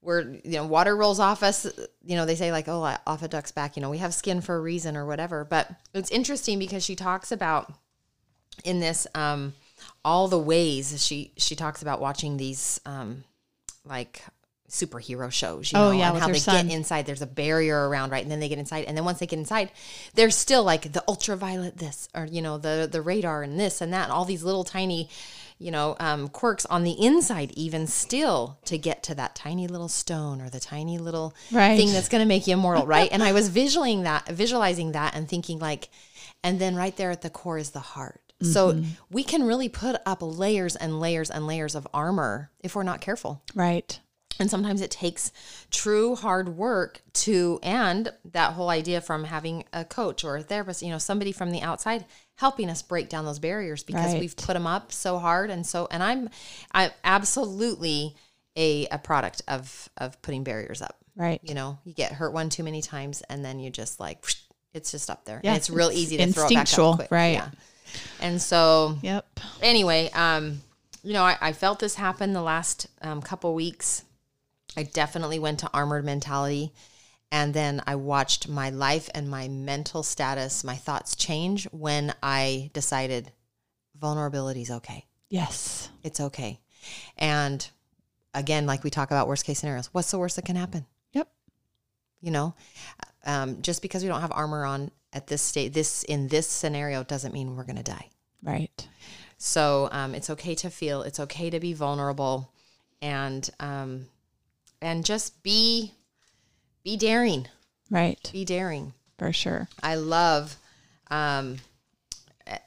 we're 0.05 0.21
you 0.43 0.51
know 0.51 0.65
water 0.65 0.95
rolls 0.95 1.19
off 1.19 1.43
us 1.43 1.65
you 2.05 2.15
know 2.15 2.25
they 2.25 2.35
say 2.35 2.51
like 2.51 2.67
oh 2.67 2.95
off 3.07 3.23
a 3.23 3.27
duck's 3.27 3.51
back 3.51 3.75
you 3.75 3.81
know 3.81 3.89
we 3.89 3.97
have 3.97 4.13
skin 4.13 4.39
for 4.39 4.55
a 4.55 4.61
reason 4.61 4.95
or 4.95 5.05
whatever. 5.05 5.43
But 5.43 5.69
it's 5.93 6.11
interesting 6.11 6.59
because 6.59 6.85
she 6.85 6.95
talks 6.95 7.31
about 7.31 7.73
in 8.63 8.79
this 8.79 9.07
um 9.15 9.53
all 10.05 10.27
the 10.27 10.39
ways 10.39 11.03
she 11.05 11.31
she 11.37 11.55
talks 11.55 11.81
about 11.81 11.99
watching 11.99 12.37
these 12.37 12.79
um 12.85 13.23
like 13.83 14.23
superhero 14.69 15.31
shows 15.31 15.71
you 15.71 15.77
Oh, 15.77 15.91
know 15.91 15.97
yeah, 15.97 16.09
and 16.09 16.19
how 16.19 16.27
they 16.27 16.39
son. 16.39 16.65
get 16.67 16.73
inside. 16.75 17.05
There's 17.05 17.21
a 17.21 17.27
barrier 17.27 17.87
around 17.87 18.11
right? 18.11 18.23
And 18.23 18.31
then 18.31 18.39
they 18.39 18.49
get 18.49 18.57
inside. 18.57 18.85
And 18.85 18.97
then 18.97 19.05
once 19.05 19.19
they 19.19 19.27
get 19.27 19.37
inside 19.39 19.71
they're 20.15 20.31
still 20.31 20.63
like 20.63 20.91
the 20.91 21.03
ultraviolet 21.07 21.77
this 21.77 22.09
or 22.15 22.25
you 22.25 22.41
know 22.41 22.57
the 22.57 22.87
the 22.91 23.01
radar 23.01 23.43
and 23.43 23.59
this 23.59 23.81
and 23.81 23.93
that 23.93 24.03
and 24.05 24.11
all 24.11 24.25
these 24.25 24.43
little 24.43 24.63
tiny 24.63 25.09
you 25.57 25.71
know 25.71 25.95
um, 25.99 26.27
quirks 26.27 26.65
on 26.65 26.83
the 26.83 26.91
inside 26.91 27.51
even 27.55 27.87
still 27.87 28.57
to 28.65 28.77
get 28.77 29.03
to 29.03 29.15
that 29.15 29.35
tiny 29.35 29.67
little 29.67 29.87
stone 29.87 30.41
or 30.41 30.49
the 30.49 30.59
tiny 30.59 30.97
little 30.97 31.33
Right. 31.51 31.77
thing 31.77 31.91
that's 31.93 32.09
going 32.09 32.21
to 32.21 32.27
make 32.27 32.45
you 32.47 32.53
immortal 32.53 32.85
right 32.97 33.09
and 33.11 33.23
i 33.23 33.31
was 33.31 33.47
visualizing 33.49 34.03
that 34.03 34.27
visualizing 34.29 34.91
that 34.93 35.15
and 35.15 35.27
thinking 35.29 35.59
like 35.59 35.89
and 36.43 36.59
then 36.59 36.75
right 36.75 36.95
there 36.97 37.11
at 37.11 37.21
the 37.21 37.29
core 37.29 37.57
is 37.57 37.71
the 37.71 37.79
heart 37.79 38.19
so 38.41 38.73
Mm-hmm. 38.73 38.89
we 39.09 39.23
can 39.23 39.43
really 39.43 39.69
put 39.69 39.95
up 40.05 40.17
layers 40.21 40.75
and 40.75 40.99
layers 40.99 41.31
and 41.31 41.47
layers 41.47 41.73
of 41.73 41.87
armor 41.93 42.51
if 42.59 42.75
we're 42.75 42.83
not 42.83 42.99
careful 42.99 43.41
Right. 43.55 43.97
and 44.41 44.49
sometimes 44.51 44.81
it 44.81 44.91
takes 44.91 45.31
true 45.71 46.15
hard 46.15 46.49
work 46.49 47.01
to 47.13 47.59
and 47.63 48.11
that 48.33 48.51
whole 48.53 48.69
idea 48.69 48.99
from 48.99 49.23
having 49.23 49.63
a 49.71 49.85
coach 49.85 50.25
or 50.25 50.35
a 50.35 50.43
therapist 50.43 50.81
you 50.81 50.89
know 50.89 50.97
somebody 50.97 51.31
from 51.31 51.51
the 51.51 51.61
outside 51.61 52.05
helping 52.35 52.69
us 52.69 52.81
break 52.81 53.09
down 53.09 53.25
those 53.25 53.39
barriers 53.39 53.83
because 53.83 54.13
Right. 54.13 54.19
we've 54.19 54.35
put 54.35 54.53
them 54.53 54.67
up 54.67 54.91
so 54.91 55.19
hard 55.19 55.49
and 55.49 55.65
so 55.65 55.87
and 55.91 56.03
i'm 56.03 56.29
i'm 56.73 56.91
absolutely 57.03 58.15
a, 58.57 58.87
a 58.87 58.97
product 58.97 59.41
of 59.47 59.89
of 59.97 60.21
putting 60.21 60.43
barriers 60.43 60.81
up 60.81 60.97
Right. 61.15 61.39
you 61.43 61.53
know 61.55 61.77
you 61.85 61.93
get 61.93 62.11
hurt 62.11 62.33
one 62.33 62.49
too 62.49 62.63
many 62.63 62.81
times 62.81 63.21
and 63.29 63.43
then 63.43 63.59
you 63.59 63.69
just 63.69 63.99
like 63.99 64.25
it's 64.73 64.91
just 64.91 65.09
up 65.09 65.23
there 65.25 65.39
Yeah, 65.43 65.51
and 65.51 65.57
it's 65.57 65.69
real 65.69 65.91
easy 65.91 66.17
to 66.17 66.23
throw 66.33 66.45
it 66.45 66.49
back 66.53 66.61
instinctual, 66.61 66.89
up 66.91 66.95
quick 66.97 67.11
right. 67.11 67.33
yeah 67.33 67.49
and 68.19 68.41
so 68.41 68.97
Yep. 69.01 69.39
anyway, 69.61 70.09
um, 70.13 70.59
you 71.03 71.13
know, 71.13 71.23
I, 71.23 71.37
I 71.39 71.53
felt 71.53 71.79
this 71.79 71.95
happen 71.95 72.33
the 72.33 72.41
last 72.41 72.87
um, 73.01 73.21
couple 73.21 73.53
weeks. 73.53 74.03
I 74.75 74.83
definitely 74.83 75.39
went 75.39 75.59
to 75.59 75.69
armored 75.73 76.03
mentality. 76.03 76.73
And 77.35 77.53
then 77.53 77.81
I 77.85 77.95
watched 77.95 78.47
my 78.47 78.69
life 78.69 79.09
and 79.13 79.29
my 79.29 79.49
mental 79.49 80.03
status, 80.03 80.63
my 80.63 80.75
thoughts 80.75 81.17
change 81.17 81.65
when 81.73 82.13
I 82.23 82.71
decided 82.71 83.29
vulnerability 83.99 84.61
is 84.61 84.71
okay. 84.71 85.05
Yes. 85.29 85.89
It's 86.01 86.21
okay. 86.21 86.61
And 87.17 87.69
again, 88.33 88.65
like 88.65 88.85
we 88.85 88.89
talk 88.89 89.11
about 89.11 89.27
worst 89.27 89.43
case 89.43 89.59
scenarios, 89.59 89.89
what's 89.91 90.11
the 90.11 90.17
worst 90.17 90.37
that 90.37 90.45
can 90.45 90.55
happen? 90.55 90.85
Yep. 91.11 91.27
You 92.21 92.31
know, 92.31 92.55
um, 93.25 93.61
just 93.61 93.81
because 93.81 94.01
we 94.01 94.07
don't 94.07 94.21
have 94.21 94.31
armor 94.31 94.63
on 94.63 94.89
at 95.11 95.27
this 95.27 95.41
state, 95.41 95.73
this 95.73 96.03
in 96.03 96.29
this 96.29 96.47
scenario 96.47 97.03
doesn't 97.03 97.33
mean 97.33 97.57
we're 97.57 97.65
going 97.65 97.75
to 97.75 97.83
die. 97.83 98.11
Right. 98.43 98.87
So 99.37 99.89
um, 99.91 100.15
it's 100.15 100.29
okay 100.29 100.55
to 100.55 100.69
feel. 100.69 101.01
It's 101.01 101.19
okay 101.19 101.49
to 101.49 101.59
be 101.59 101.73
vulnerable, 101.73 102.53
and 103.01 103.49
um, 103.59 104.05
and 104.81 105.03
just 105.03 105.43
be 105.43 105.91
be 106.85 106.95
daring. 106.95 107.47
Right. 107.91 108.29
Be 108.31 108.45
daring. 108.45 108.93
For 109.19 109.33
sure. 109.33 109.67
I 109.83 109.95
love. 109.95 110.55
Um, 111.11 111.57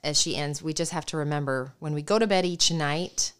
as 0.04 0.20
she 0.20 0.36
ends, 0.36 0.60
we 0.62 0.72
just 0.74 0.92
have 0.92 1.06
to 1.06 1.16
remember 1.18 1.72
when 1.78 1.94
we 1.94 2.02
go 2.02 2.18
to 2.18 2.26
bed 2.26 2.44
each 2.44 2.70
night 2.70 3.32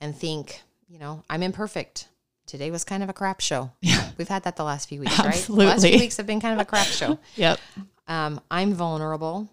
and 0.00 0.14
think, 0.14 0.62
you 0.88 0.98
know, 0.98 1.24
I'm 1.28 1.42
imperfect. 1.42 2.06
Today 2.46 2.70
was 2.70 2.84
kind 2.84 3.02
of 3.02 3.08
a 3.08 3.12
crap 3.12 3.40
show. 3.40 3.70
Yeah. 3.80 4.10
We've 4.18 4.28
had 4.28 4.42
that 4.44 4.56
the 4.56 4.64
last 4.64 4.88
few 4.88 5.00
weeks, 5.00 5.18
right? 5.18 5.32
The 5.34 5.52
last 5.52 5.72
Absolutely. 5.74 5.90
few 5.90 6.00
weeks 6.00 6.16
have 6.18 6.26
been 6.26 6.40
kind 6.40 6.54
of 6.54 6.60
a 6.60 6.68
crap 6.68 6.86
show. 6.86 7.18
Yep. 7.36 7.58
Um, 8.08 8.40
I'm 8.50 8.74
vulnerable. 8.74 9.48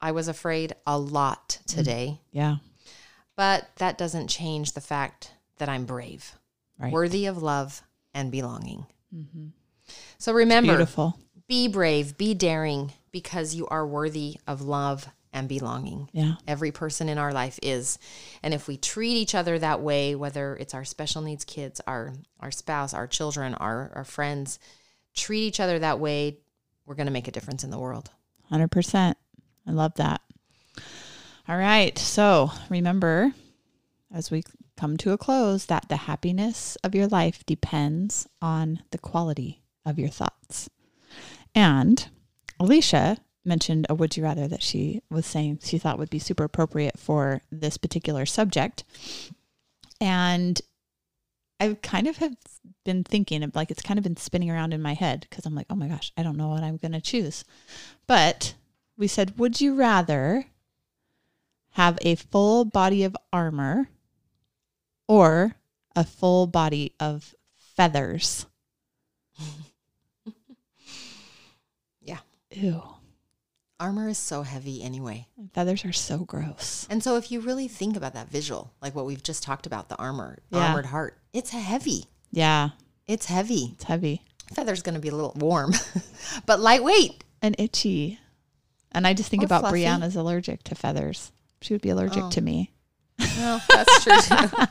I 0.00 0.10
was 0.12 0.26
afraid 0.28 0.74
a 0.86 0.98
lot 0.98 1.58
today. 1.66 2.18
Yeah. 2.32 2.56
But 3.36 3.68
that 3.76 3.96
doesn't 3.98 4.28
change 4.28 4.72
the 4.72 4.80
fact 4.80 5.32
that 5.58 5.68
I'm 5.68 5.84
brave, 5.84 6.34
Right. 6.78 6.92
worthy 6.92 7.26
of 7.26 7.40
love 7.42 7.82
and 8.12 8.30
belonging. 8.32 8.84
So 10.18 10.32
remember, 10.32 10.72
Beautiful. 10.72 11.18
be 11.48 11.68
brave, 11.68 12.16
be 12.16 12.34
daring, 12.34 12.92
because 13.12 13.54
you 13.54 13.66
are 13.68 13.86
worthy 13.86 14.36
of 14.46 14.62
love 14.62 15.08
and 15.32 15.48
belonging. 15.48 16.08
Yeah. 16.12 16.34
Every 16.46 16.72
person 16.72 17.08
in 17.08 17.18
our 17.18 17.32
life 17.32 17.58
is. 17.62 17.98
And 18.42 18.52
if 18.52 18.66
we 18.66 18.76
treat 18.76 19.16
each 19.16 19.34
other 19.34 19.58
that 19.58 19.80
way, 19.80 20.14
whether 20.14 20.56
it's 20.56 20.74
our 20.74 20.84
special 20.84 21.22
needs 21.22 21.44
kids, 21.44 21.80
our 21.86 22.14
our 22.40 22.50
spouse, 22.50 22.94
our 22.94 23.06
children, 23.06 23.54
our, 23.54 23.92
our 23.94 24.04
friends, 24.04 24.58
treat 25.14 25.42
each 25.42 25.60
other 25.60 25.78
that 25.78 26.00
way, 26.00 26.38
we're 26.86 26.94
going 26.94 27.06
to 27.06 27.12
make 27.12 27.28
a 27.28 27.32
difference 27.32 27.64
in 27.64 27.70
the 27.70 27.78
world. 27.78 28.10
100%. 28.50 29.14
I 29.66 29.70
love 29.70 29.94
that. 29.94 30.20
All 31.48 31.56
right. 31.56 31.96
So 31.98 32.50
remember, 32.68 33.32
as 34.12 34.30
we 34.30 34.42
come 34.76 34.96
to 34.98 35.12
a 35.12 35.18
close, 35.18 35.66
that 35.66 35.88
the 35.88 35.96
happiness 35.96 36.76
of 36.82 36.94
your 36.94 37.06
life 37.06 37.44
depends 37.46 38.26
on 38.40 38.82
the 38.90 38.98
quality 38.98 39.59
of 39.84 39.98
your 39.98 40.08
thoughts. 40.08 40.68
And 41.54 42.08
Alicia 42.58 43.18
mentioned 43.44 43.86
a 43.88 43.94
would 43.94 44.16
you 44.16 44.22
rather 44.22 44.46
that 44.46 44.62
she 44.62 45.00
was 45.10 45.26
saying 45.26 45.60
she 45.62 45.78
thought 45.78 45.98
would 45.98 46.10
be 46.10 46.18
super 46.18 46.44
appropriate 46.44 46.98
for 46.98 47.40
this 47.50 47.76
particular 47.76 48.26
subject. 48.26 48.84
And 50.00 50.60
I 51.58 51.76
kind 51.82 52.06
of 52.06 52.18
have 52.18 52.36
been 52.84 53.04
thinking 53.04 53.42
of 53.42 53.54
like 53.54 53.70
it's 53.70 53.82
kind 53.82 53.98
of 53.98 54.04
been 54.04 54.16
spinning 54.16 54.50
around 54.50 54.72
in 54.72 54.80
my 54.80 54.94
head 54.94 55.26
because 55.28 55.44
I'm 55.44 55.54
like, 55.54 55.66
oh 55.70 55.74
my 55.74 55.88
gosh, 55.88 56.12
I 56.16 56.22
don't 56.22 56.36
know 56.36 56.48
what 56.48 56.62
I'm 56.62 56.76
going 56.76 56.92
to 56.92 57.00
choose. 57.00 57.44
But 58.06 58.54
we 58.96 59.06
said, 59.06 59.38
would 59.38 59.60
you 59.60 59.74
rather 59.74 60.46
have 61.72 61.98
a 62.02 62.14
full 62.16 62.64
body 62.64 63.04
of 63.04 63.16
armor 63.32 63.88
or 65.06 65.56
a 65.94 66.04
full 66.04 66.46
body 66.46 66.94
of 66.98 67.34
feathers? 67.76 68.46
Ew. 72.52 72.82
Armor 73.78 74.08
is 74.08 74.18
so 74.18 74.42
heavy 74.42 74.82
anyway. 74.82 75.26
Feathers 75.54 75.84
are 75.86 75.92
so 75.92 76.18
gross. 76.18 76.86
And 76.90 77.02
so 77.02 77.16
if 77.16 77.30
you 77.32 77.40
really 77.40 77.66
think 77.68 77.96
about 77.96 78.12
that 78.14 78.28
visual, 78.28 78.72
like 78.82 78.94
what 78.94 79.06
we've 79.06 79.22
just 79.22 79.42
talked 79.42 79.66
about, 79.66 79.88
the 79.88 79.96
armor, 79.96 80.38
Yeah. 80.50 80.66
armored 80.68 80.86
heart, 80.86 81.16
it's 81.32 81.50
heavy. 81.50 82.04
Yeah, 82.30 82.70
It's 83.06 83.26
heavy. 83.26 83.70
it's 83.74 83.84
heavy 83.84 84.22
Feather's 84.54 84.82
going 84.82 84.96
to 84.96 85.00
be 85.00 85.08
a 85.08 85.14
little 85.14 85.32
warm, 85.36 85.72
but 86.46 86.58
lightweight. 86.60 87.22
and 87.40 87.54
itchy. 87.58 88.18
And 88.92 89.06
I 89.06 89.14
just 89.14 89.30
think 89.30 89.44
Or 89.44 89.46
about 89.46 89.60
fluffy. 89.62 89.84
Brianna's 89.84 90.16
allergic 90.16 90.64
to 90.64 90.74
feathers. 90.74 91.30
She 91.62 91.72
would 91.72 91.80
be 91.82 91.90
allergic 91.90 92.24
Oh. 92.24 92.30
to 92.30 92.40
me. 92.40 92.72
Well, 93.18 93.62
that's 93.68 94.02
true 94.04 94.20
too. 94.20 94.48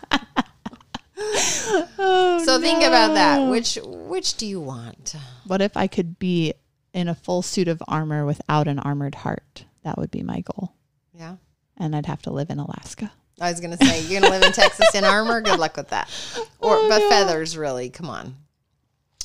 Oh, 2.02 2.42
so 2.46 2.60
think 2.62 2.80
about 2.84 3.14
that. 3.16 3.50
Which 3.50 3.78
which 3.84 4.36
do 4.38 4.46
you 4.46 4.60
want? 4.62 5.16
What 5.46 5.62
if 5.62 5.76
I 5.76 5.88
could 5.88 6.18
be 6.18 6.54
in 6.94 7.08
a 7.08 7.16
full 7.16 7.42
suit 7.42 7.68
of 7.68 7.82
armor 7.88 8.26
without 8.26 8.68
an 8.68 8.80
armored 8.80 9.16
heart? 9.16 9.66
That 9.84 9.98
would 9.98 10.12
be 10.12 10.24
my 10.24 10.42
goal. 10.42 10.74
Yeah. 11.14 11.36
And 11.78 11.96
I'd 11.96 12.06
have 12.08 12.22
to 12.24 12.32
live 12.32 12.50
in 12.50 12.60
Alaska. 12.60 13.12
I 13.42 13.50
was 13.52 13.60
going 13.62 13.76
to 13.78 13.86
say 13.86 14.02
you're 14.02 14.20
going 14.20 14.32
to 14.32 14.38
live 14.38 14.44
in 14.44 14.52
Texas 14.52 14.94
in 14.94 15.06
armor. 15.06 15.40
Good 15.42 15.60
luck 15.60 15.78
with 15.78 15.90
that. 15.90 16.10
Or 16.62 16.76
Oh, 16.76 16.90
but 16.90 17.00
no. 17.00 17.10
feathers 17.10 17.56
really, 17.58 17.90
come 17.90 18.10
on. 18.10 18.36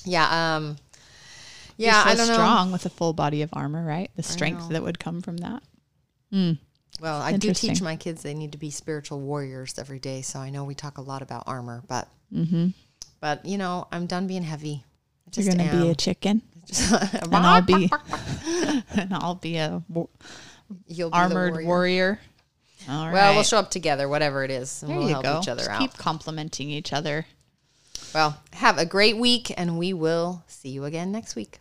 Yeah, 0.05 0.55
um 0.57 0.77
yeah, 1.77 2.05
You're 2.05 2.09
I 2.13 2.15
so 2.15 2.19
don't 2.19 2.29
know. 2.29 2.35
strong 2.35 2.71
with 2.73 2.87
a 2.87 2.91
full 2.91 3.13
body 3.13 3.43
of 3.43 3.51
armor, 3.53 3.85
right? 3.85 4.09
The 4.15 4.23
strength 4.23 4.69
that 4.69 4.83
would 4.85 5.01
come 5.01 5.21
from 5.21 5.39
that. 5.39 5.63
Mm. 6.33 6.59
Well, 7.01 7.21
I 7.21 7.37
do 7.37 7.53
teach 7.53 7.83
my 7.83 7.97
kids 7.97 8.23
they 8.23 8.35
need 8.35 8.53
to 8.53 8.59
be 8.59 8.71
spiritual 8.71 9.19
warriors 9.21 9.77
every 9.81 9.99
day, 9.99 10.23
so 10.23 10.39
I 10.39 10.51
know 10.51 10.63
we 10.63 10.77
talk 10.77 10.99
a 10.99 11.03
lot 11.03 11.23
about 11.23 11.45
armor, 11.49 11.83
but 11.89 12.07
Mm-hmm. 12.33 12.69
but 13.21 13.45
you 13.45 13.59
know, 13.59 13.89
I'm 13.91 14.07
done 14.07 14.29
being 14.29 14.45
heavy. 14.45 14.85
I 14.87 15.31
You're 15.41 15.45
just 15.47 15.59
gonna 15.59 15.71
be 15.83 15.89
a 15.89 15.95
chicken, 15.97 16.43
and 17.23 17.35
I'll 17.35 17.63
be, 17.63 17.91
and 18.97 19.15
I'll 19.15 19.35
be 19.35 19.57
a 19.57 19.83
You'll 20.87 21.11
be 21.11 21.15
armored 21.17 21.53
warrior. 21.53 21.67
warrior. 21.67 22.21
All 22.89 23.07
right. 23.07 23.13
Well, 23.13 23.35
we'll 23.35 23.43
show 23.45 23.59
up 23.59 23.71
together, 23.71 24.09
whatever 24.09 24.45
it 24.45 24.51
is, 24.51 24.83
and 24.83 24.91
there 24.91 24.99
we'll 24.99 25.09
you 25.09 25.13
help 25.15 25.25
go. 25.25 25.41
each 25.41 25.49
other 25.49 25.61
Just 25.61 25.71
out. 25.71 25.81
Keep 25.81 25.95
complimenting 25.95 26.71
each 26.71 26.93
other. 26.93 27.27
Well, 28.15 28.41
have 28.53 28.79
a 28.79 28.87
great 28.87 29.17
week, 29.17 29.53
and 29.57 29.79
we 29.79 29.93
will 29.93 30.45
see 30.47 30.69
you 30.69 30.85
again 30.85 31.11
next 31.11 31.35
week. 31.35 31.59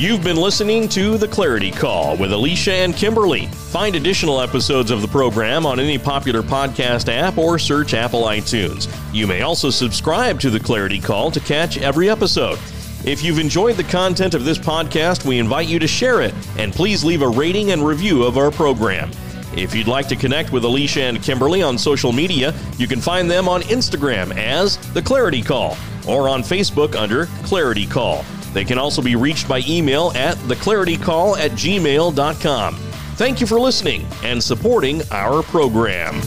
You've 0.00 0.24
been 0.24 0.38
listening 0.38 0.88
to 0.88 1.18
The 1.18 1.28
Clarity 1.28 1.70
Call 1.70 2.16
with 2.16 2.32
Alicia 2.32 2.72
and 2.72 2.94
Kimberlee. 2.94 3.48
Find 3.48 3.94
additional 3.94 4.40
episodes 4.40 4.90
of 4.90 5.02
the 5.02 5.08
program 5.08 5.66
on 5.66 5.78
any 5.78 5.98
popular 5.98 6.40
podcast 6.40 7.12
app 7.12 7.36
or 7.36 7.58
search 7.58 7.92
Apple 7.92 8.22
iTunes. 8.22 8.90
You 9.12 9.26
may 9.26 9.42
also 9.42 9.68
subscribe 9.68 10.40
to 10.40 10.48
The 10.48 10.58
Clarity 10.58 11.00
Call 11.00 11.30
to 11.32 11.40
catch 11.40 11.76
every 11.76 12.08
episode. 12.08 12.58
If 13.04 13.22
you've 13.22 13.38
enjoyed 13.38 13.76
the 13.76 13.84
content 13.84 14.32
of 14.32 14.46
this 14.46 14.56
podcast, 14.56 15.26
we 15.26 15.38
invite 15.38 15.68
you 15.68 15.78
to 15.78 15.86
share 15.86 16.22
it 16.22 16.32
and 16.56 16.72
please 16.72 17.04
leave 17.04 17.20
a 17.20 17.28
rating 17.28 17.72
and 17.72 17.86
review 17.86 18.22
of 18.22 18.38
our 18.38 18.50
program. 18.50 19.10
If 19.54 19.74
you'd 19.74 19.86
like 19.86 20.08
to 20.08 20.16
connect 20.16 20.50
with 20.50 20.64
Alicia 20.64 21.02
and 21.02 21.18
Kimberlee 21.18 21.62
on 21.62 21.76
social 21.76 22.10
media, 22.10 22.54
you 22.78 22.88
can 22.88 23.02
find 23.02 23.30
them 23.30 23.50
on 23.50 23.60
Instagram 23.64 24.34
as 24.34 24.78
The 24.94 25.02
Clarity 25.02 25.42
Call 25.42 25.76
or 26.08 26.26
on 26.26 26.40
Facebook 26.40 26.96
under 26.96 27.26
Clarity 27.44 27.86
Call. 27.86 28.24
They 28.52 28.64
can 28.64 28.78
also 28.78 29.02
be 29.02 29.16
reached 29.16 29.48
by 29.48 29.62
email 29.68 30.12
at 30.14 30.36
theclaritycall 30.36 31.38
at 31.38 31.52
gmail.com. 31.52 32.74
Thank 33.14 33.40
you 33.40 33.46
for 33.46 33.60
listening 33.60 34.06
and 34.24 34.42
supporting 34.42 35.02
our 35.10 35.42
program. 35.42 36.20